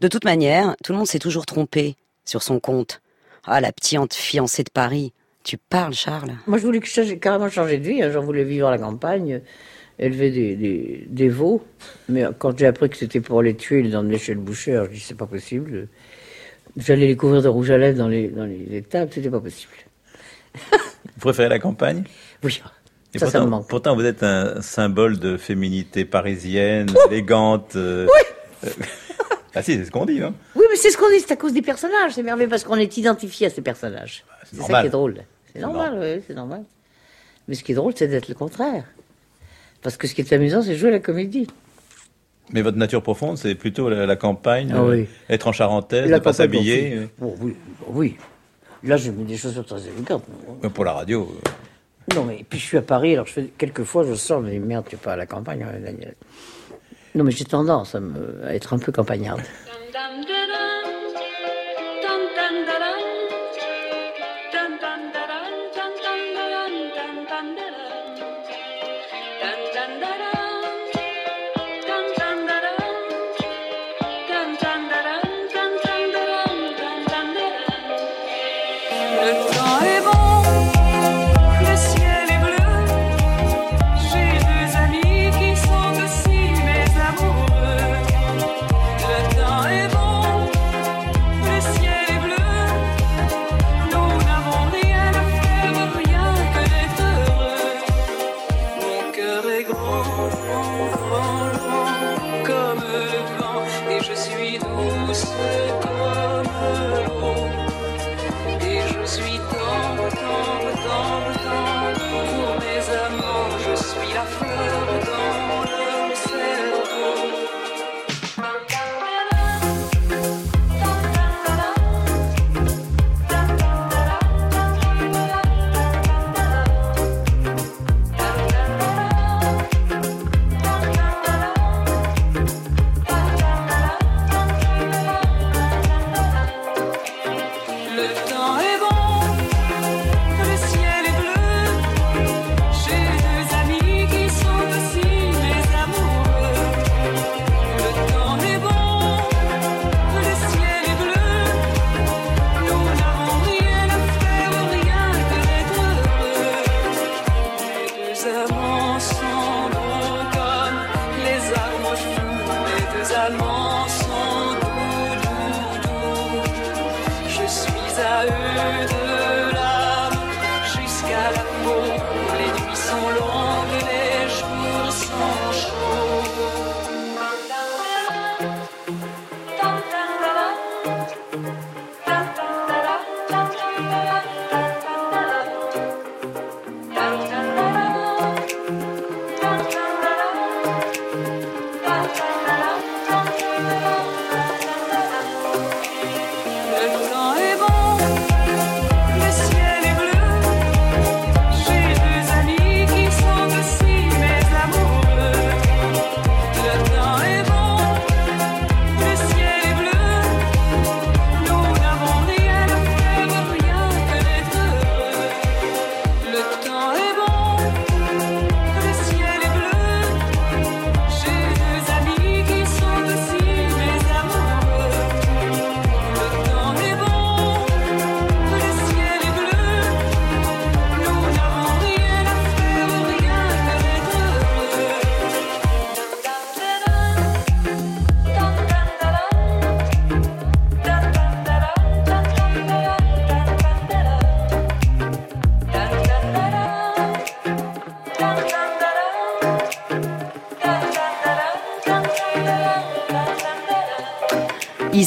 [0.00, 3.00] De toute manière, tout le monde s'est toujours trompé sur son compte.
[3.44, 5.12] Ah, la petite fiancée de Paris.
[5.44, 6.32] Tu parles, Charles?
[6.48, 6.80] Moi, je voulais
[7.20, 8.02] carrément changer de vie.
[8.02, 8.10] hein.
[8.10, 9.42] J'en voulais vivre à la campagne,
[10.00, 11.64] élever des, des, des veaux.
[12.08, 14.94] Mais quand j'ai appris que c'était pour les tuer, les emmener chez le boucher, je
[14.94, 15.86] dis c'est pas possible.
[16.76, 19.70] J'allais les couvrir de rouge à lèvres dans les, dans les étables, c'était pas possible.
[20.54, 22.02] Vous préférez la campagne?
[22.42, 22.60] Oui.
[23.14, 23.68] Et Ça, ça pourtant, me manque.
[23.68, 27.74] pourtant, vous êtes un symbole de féminité parisienne, élégante.
[27.76, 28.06] euh,
[28.64, 28.68] euh,
[29.54, 31.36] ah si, c'est ce qu'on dit, non Oui, mais c'est ce qu'on dit, c'est à
[31.36, 32.12] cause des personnages.
[32.14, 34.24] C'est merveilleux parce qu'on est identifié à ces personnages.
[34.52, 35.16] c'est ça qui est drôle.
[35.52, 36.64] C'est normal, oui, c'est normal.
[37.48, 38.84] Mais ce qui est drôle, c'est d'être le contraire.
[39.80, 41.46] Parce que ce qui est amusant, c'est jouer la comédie.
[42.52, 45.06] Mais votre nature profonde, c'est plutôt la, la campagne, Ah euh, oui.
[45.30, 47.08] être en charentaise, La ne pas s'habiller.
[47.18, 47.56] bon, oui,
[47.88, 48.16] oui.
[48.84, 50.24] Là, j'ai mis des chaussures très élégantes.
[50.64, 51.28] euh, Pour la radio.
[52.14, 54.86] Non, mais puis je suis à Paris, alors je fais, quelquefois je sors, dis merde,
[54.88, 56.14] tu es pas à la campagne, hein, Daniel.
[57.14, 59.40] Non, mais j'ai tendance à être un peu campagnarde.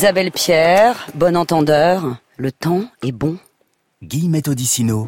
[0.02, 3.38] Isabelle Pierre, bon entendeur, le temps est bon.
[4.02, 5.08] Guillemette Odissino.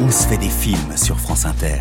[0.00, 1.80] On se fait des films sur France Inter.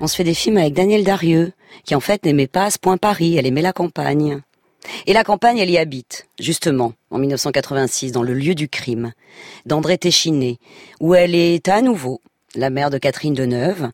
[0.00, 1.52] On se fait des films avec Daniel Darieux,
[1.84, 4.40] qui en fait n'aimait pas ce point Paris, elle aimait la campagne.
[5.06, 9.12] Et la campagne, elle y habite, justement, en 1986, dans le lieu du crime,
[9.66, 10.58] d'André Téchiné,
[11.00, 12.22] où elle est à nouveau
[12.54, 13.90] la mère de Catherine Deneuve,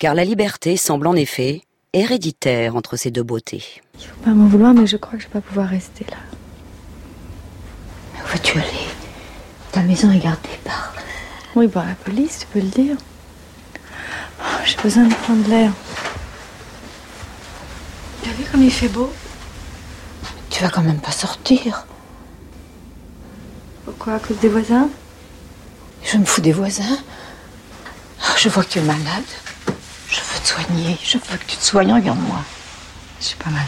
[0.00, 1.62] car la liberté semble en effet
[1.98, 3.64] héréditaire entre ces deux beautés.
[4.00, 6.16] Il faut pas m'en vouloir, mais je crois que je vais pas pouvoir rester là.
[8.14, 8.86] Mais où veux-tu aller?
[9.72, 10.94] Ta maison est gardée par...
[11.56, 12.96] Oui, par la police, tu peux le dire.
[14.40, 15.72] Oh, J'ai besoin de prendre l'air.
[18.22, 19.12] T'as vu comme il fait beau?
[20.50, 21.86] Tu vas quand même pas sortir.
[23.84, 24.14] Pourquoi?
[24.14, 24.88] À cause des voisins?
[26.04, 26.98] Je me fous des voisins.
[28.22, 29.24] Ah, Je vois que tu es malade.
[30.10, 30.96] Je veux te soigner.
[31.02, 31.92] Je veux que tu te soignes.
[31.92, 32.38] Regarde-moi.
[33.20, 33.66] Je suis pas malade.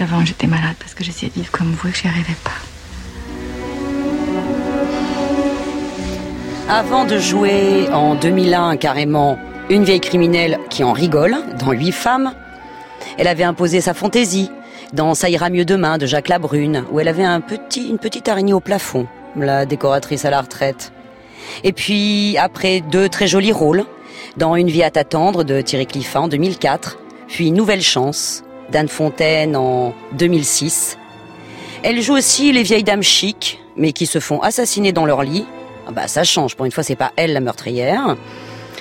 [0.00, 2.52] Avant, j'étais malade parce que j'essayais de vivre comme vous et que j'y arrivais pas.
[6.70, 9.38] Avant de jouer en 2001 carrément
[9.68, 12.32] une vieille criminelle qui en rigole dans Huit femmes,
[13.18, 14.50] elle avait imposé sa fantaisie
[14.94, 18.60] dans Ça ira mieux demain de Jacques Labrune, où elle avait une petite araignée au
[18.60, 20.92] plafond, la décoratrice à la retraite.
[21.62, 23.84] Et puis après deux très jolis rôles
[24.36, 26.98] dans Une vie à t'attendre de Thierry Cliffat en 2004,
[27.28, 30.98] puis Nouvelle chance d'Anne Fontaine en 2006.
[31.82, 35.46] Elle joue aussi les vieilles dames chics, mais qui se font assassiner dans leur lit.
[35.86, 38.16] Ah bah ça change, pour une fois c'est pas elle la meurtrière.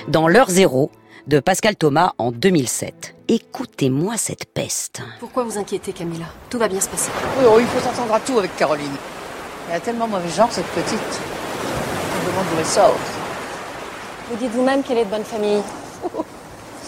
[0.07, 0.91] Dans L'heure zéro
[1.27, 3.15] de Pascal Thomas en 2007.
[3.27, 5.01] Écoutez-moi cette peste.
[5.19, 6.25] Pourquoi vous inquiétez, Camilla?
[6.49, 7.11] Tout va bien se passer.
[7.39, 8.95] Oui, oh, il faut s'entendre à tout avec Caroline.
[9.69, 10.97] Elle a tellement mauvais genre, cette petite.
[10.97, 12.97] On me demande d'où elle sort.
[14.29, 15.61] Vous dites vous-même qu'elle est de bonne famille.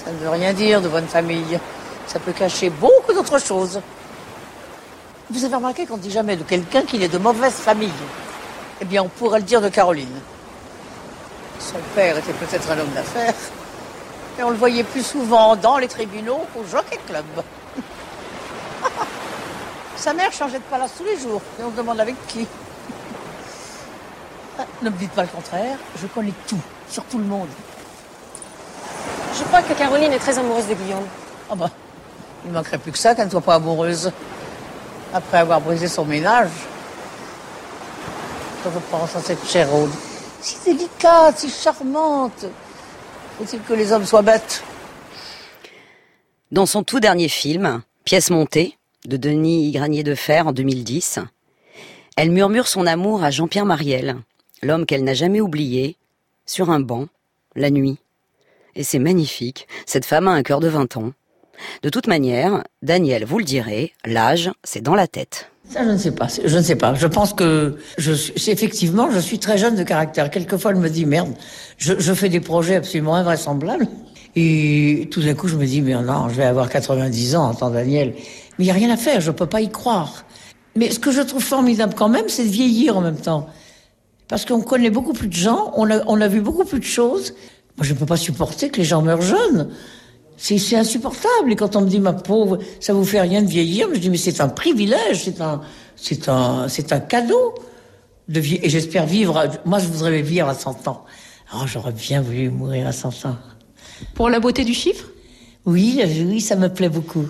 [0.05, 1.59] Ça ne veut rien dire de bonne famille.
[2.05, 3.81] Ça peut cacher beaucoup d'autres choses.
[5.29, 7.89] Vous avez remarqué qu'on ne dit jamais de quelqu'un qu'il est de mauvaise famille.
[8.79, 10.19] Eh bien, on pourrait le dire de Caroline.
[11.59, 13.33] Son père était peut-être un homme d'affaires.
[14.37, 17.25] Et on le voyait plus souvent dans les tribunaux qu'au jockey club.
[19.95, 21.41] Sa mère changeait de palace tous les jours.
[21.59, 22.47] Et on demande avec qui.
[24.59, 25.77] Ah, Ne me dites pas le contraire.
[26.01, 26.59] Je connais tout,
[26.91, 27.47] sur tout le monde.
[29.37, 31.07] Je crois que Caroline est très amoureuse de Guillaume.
[31.49, 31.71] Ah bah,
[32.45, 34.11] il manquerait plus que ça qu'elle ne soit pas amoureuse.
[35.13, 36.49] Après avoir brisé son ménage.
[38.63, 39.91] Je repense à cette chère Aude.
[40.41, 42.45] Si délicate, si charmante.
[43.37, 44.63] Faut-il que les hommes soient bêtes?
[46.51, 51.19] Dans son tout dernier film, Pièce montée, de Denis Granier de Fer en 2010,
[52.17, 54.17] elle murmure son amour à Jean-Pierre Mariel,
[54.61, 55.97] l'homme qu'elle n'a jamais oublié,
[56.45, 57.07] sur un banc,
[57.55, 57.97] la nuit.
[58.75, 61.11] Et c'est magnifique, cette femme a un cœur de 20 ans.
[61.83, 65.51] De toute manière, Daniel, vous le direz, l'âge, c'est dans la tête.
[65.69, 66.27] Ça, je ne sais pas.
[66.43, 66.93] Je ne sais pas.
[66.95, 70.29] Je pense que je suis, effectivement, je suis très jeune de caractère.
[70.29, 71.33] Quelquefois, je me dis merde,
[71.77, 73.87] je, fais des projets absolument invraisemblables.
[74.35, 77.69] Et tout d'un coup, je me dis mais non, je vais avoir 90 ans, entend
[77.69, 78.13] Daniel.
[78.57, 79.21] Mais il y a rien à faire.
[79.21, 80.25] Je peux pas y croire.
[80.75, 83.47] Mais ce que je trouve formidable quand même, c'est de vieillir en même temps.
[84.31, 86.85] Parce qu'on connaît beaucoup plus de gens, on a, on a vu beaucoup plus de
[86.85, 87.33] choses.
[87.75, 89.67] Moi, je ne peux pas supporter que les gens meurent jeunes.
[90.37, 91.51] C'est insupportable.
[91.51, 94.09] Et quand on me dit, ma pauvre, ça vous fait rien de vieillir, je dis,
[94.09, 95.59] mais c'est un privilège, c'est un,
[95.97, 97.55] c'est un, c'est un cadeau
[98.29, 98.63] de vieillir.
[98.63, 101.03] Et j'espère vivre, à- moi, je voudrais vivre à 100 ans.
[101.53, 103.35] Oh, j'aurais bien voulu mourir à 100 ans.
[104.15, 105.09] Pour la beauté du chiffre?
[105.65, 107.25] Oui, oui, ça me plaît beaucoup.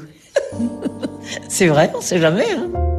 [1.49, 2.90] c'est vrai, on sait jamais, hein.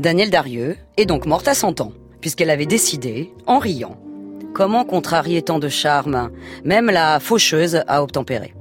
[0.00, 1.92] Danielle Darieux est donc morte à 100 ans,
[2.22, 3.98] puisqu'elle avait décidé, en riant,
[4.54, 6.30] comment contrarier tant de charme,
[6.64, 8.54] même la faucheuse à obtempérer.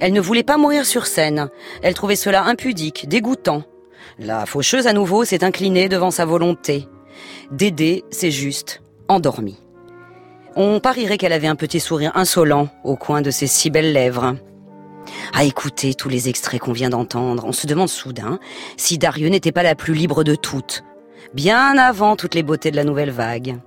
[0.00, 1.50] Elle ne voulait pas mourir sur scène,
[1.82, 3.62] elle trouvait cela impudique, dégoûtant.
[4.18, 6.88] La faucheuse à nouveau s'est inclinée devant sa volonté.
[7.52, 9.60] Dédé s'est juste endormie.
[10.56, 14.34] On parierait qu'elle avait un petit sourire insolent au coin de ses si belles lèvres.
[15.32, 18.38] À écouter tous les extraits qu'on vient d'entendre, on se demande soudain
[18.76, 20.84] si Darieux n'était pas la plus libre de toutes,
[21.34, 23.58] bien avant toutes les beautés de la nouvelle vague.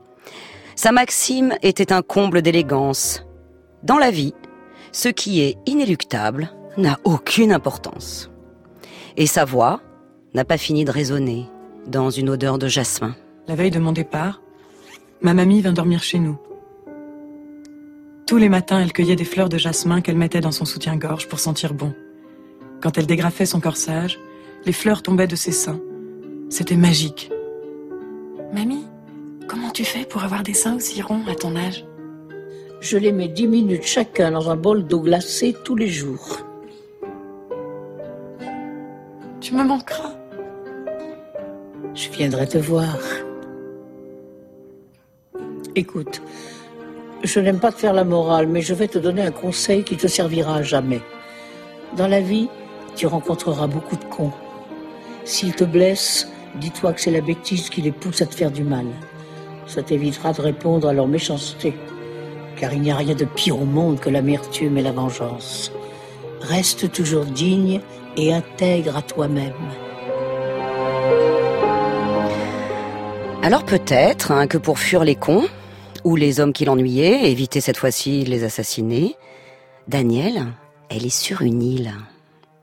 [0.76, 3.26] Sa maxime était un comble d'élégance.
[3.84, 4.34] Dans la vie,
[4.92, 8.30] ce qui est inéluctable n'a aucune importance.
[9.18, 9.82] Et sa voix
[10.34, 11.50] n'a pas fini de résonner
[11.88, 13.16] dans une odeur de jasmin.
[13.48, 14.42] La veille de mon départ,
[15.22, 16.38] ma mamie vint dormir chez nous.
[18.30, 21.40] Tous les matins, elle cueillait des fleurs de jasmin qu'elle mettait dans son soutien-gorge pour
[21.40, 21.96] sentir bon.
[22.80, 24.20] Quand elle dégrafait son corsage,
[24.66, 25.82] les fleurs tombaient de ses seins.
[26.48, 27.32] C'était magique.
[28.54, 28.86] Mamie,
[29.48, 31.88] comment tu fais pour avoir des seins aussi ronds à ton âge?
[32.82, 36.38] Je les mets dix minutes chacun dans un bol d'eau glacée tous les jours.
[39.42, 40.14] Tu me manqueras.
[41.96, 42.96] Je viendrai te voir.
[45.76, 46.22] Écoute,
[47.24, 49.98] je n'aime pas te faire la morale, mais je vais te donner un conseil qui
[49.98, 51.02] te servira à jamais.
[51.98, 52.48] Dans la vie,
[52.96, 54.32] tu rencontreras beaucoup de cons.
[55.26, 58.64] S'ils te blessent, dis-toi que c'est la bêtise qui les pousse à te faire du
[58.64, 58.86] mal.
[59.68, 61.74] Ça t'évitera de répondre à leur méchanceté.
[62.56, 65.72] Car il n'y a rien de pire au monde que l'amertume et la vengeance.
[66.42, 67.82] Reste toujours digne
[68.18, 69.54] et intègre à toi-même.
[73.44, 75.48] Alors peut-être hein, que pour fuir les cons,
[76.04, 79.16] ou les hommes qui l'ennuyaient, éviter cette fois-ci de les assassiner,
[79.88, 80.45] Daniel,
[80.89, 81.93] elle est sur une île.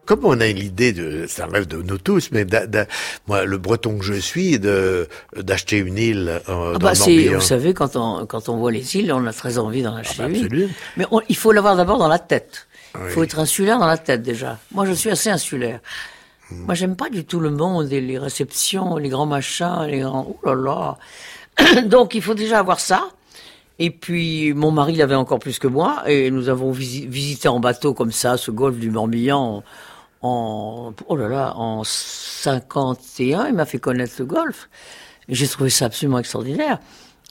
[0.05, 2.47] Comme on a l'idée de, c'est un rêve de nous tous, mais
[3.27, 7.35] moi, le breton que je suis, de d'acheter une île euh, Ah dans bah, le
[7.35, 10.23] vous savez, quand on, quand on voit les îles, on a très envie d'en acheter
[10.23, 10.37] bah, une.
[10.45, 10.73] absolument.
[10.97, 12.69] Mais on- il faut l'avoir d'abord dans la tête.
[12.95, 13.11] Il Oui.
[13.11, 14.59] faut être insulaire dans la tête déjà.
[14.71, 15.81] Moi, je suis assez insulaire.
[16.53, 20.37] Moi, j'aime pas du tout le monde et les réceptions, les grands machins, les grands...
[20.45, 20.97] Oh là
[21.59, 23.09] là Donc, il faut déjà avoir ça.
[23.79, 27.61] Et puis, mon mari l'avait encore plus que moi, et nous avons visi- visité en
[27.61, 29.63] bateau comme ça ce golfe du Morbihan
[30.23, 33.49] en, oh là là, en 51.
[33.49, 34.69] Il m'a fait connaître le golfe.
[35.29, 36.79] J'ai trouvé ça absolument extraordinaire.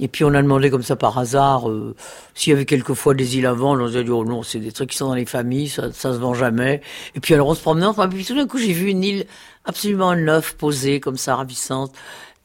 [0.02, 1.96] Et puis on a demandé comme ça par hasard euh,
[2.34, 3.82] s'il y avait quelquefois des îles à vendre.
[3.82, 5.90] On nous a dit oh non, c'est des trucs qui sont dans les familles, ça,
[5.94, 6.82] ça se vend jamais.
[7.16, 9.26] Et puis alors on se promenait, enfin, puis tout d'un coup j'ai vu une île
[9.64, 11.94] absolument neuve, posée comme ça, ravissante.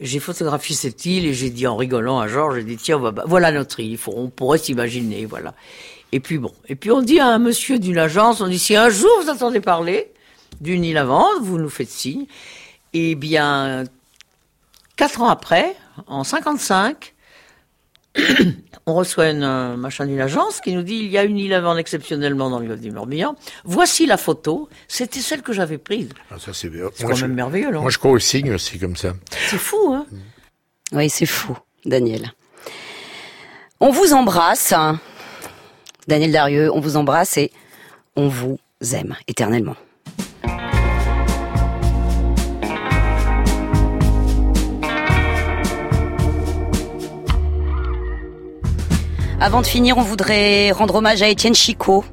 [0.00, 3.10] J'ai photographié cette île et j'ai dit en rigolant à Georges, j'ai dit tiens, va-
[3.10, 3.98] bah, voilà notre île.
[4.06, 5.54] On pourrait s'imaginer, voilà.
[6.12, 8.74] Et puis bon, et puis on dit à un monsieur d'une agence, on dit si
[8.76, 10.10] un jour vous entendez parler
[10.60, 12.26] d'une île à vendre, vous nous faites signe.
[12.94, 13.84] Eh bien,
[14.96, 15.76] quatre ans après,
[16.06, 17.14] en 55,
[18.86, 21.52] on reçoit une euh, machin d'une agence qui nous dit il y a une île
[21.54, 23.36] à vendre exceptionnellement dans le golfe du Morbihan.
[23.64, 24.68] Voici la photo.
[24.88, 26.08] C'était celle que j'avais prise.
[26.30, 26.86] Ah, ça, c'est bien.
[26.94, 27.82] C'est Moi, quand je- même merveilleux, non?
[27.82, 29.12] Moi, je crois au signe aussi, comme ça.
[29.48, 30.06] C'est fou, hein?
[30.92, 32.32] Oui, c'est fou, Daniel.
[33.78, 34.74] On vous embrasse.
[36.08, 37.52] Daniel Darieux, on vous embrasse et
[38.16, 38.58] on vous
[38.92, 39.76] aime éternellement.
[49.42, 52.04] Avant de finir, on voudrait rendre hommage à Étienne Chicot,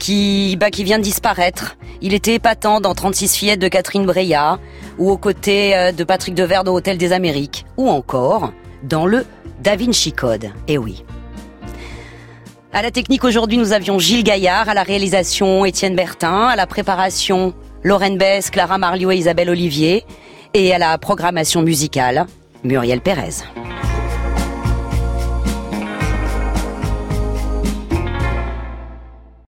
[0.00, 1.76] qui, bah, qui vient de disparaître.
[2.02, 4.58] Il était épatant dans 36 fillettes de Catherine Breillat,
[4.98, 8.52] ou aux côtés euh, de Patrick Devers dans Hôtel des Amériques, ou encore
[8.82, 9.24] dans le
[9.62, 10.50] Da Vinci Code.
[10.66, 11.04] Eh oui.
[12.72, 16.66] À la technique aujourd'hui, nous avions Gilles Gaillard, à la réalisation Étienne Bertin, à la
[16.66, 17.54] préparation
[17.84, 20.04] Lorraine Bess, Clara Marliot et Isabelle Olivier,
[20.54, 22.26] et à la programmation musicale
[22.64, 23.44] Muriel Pérez.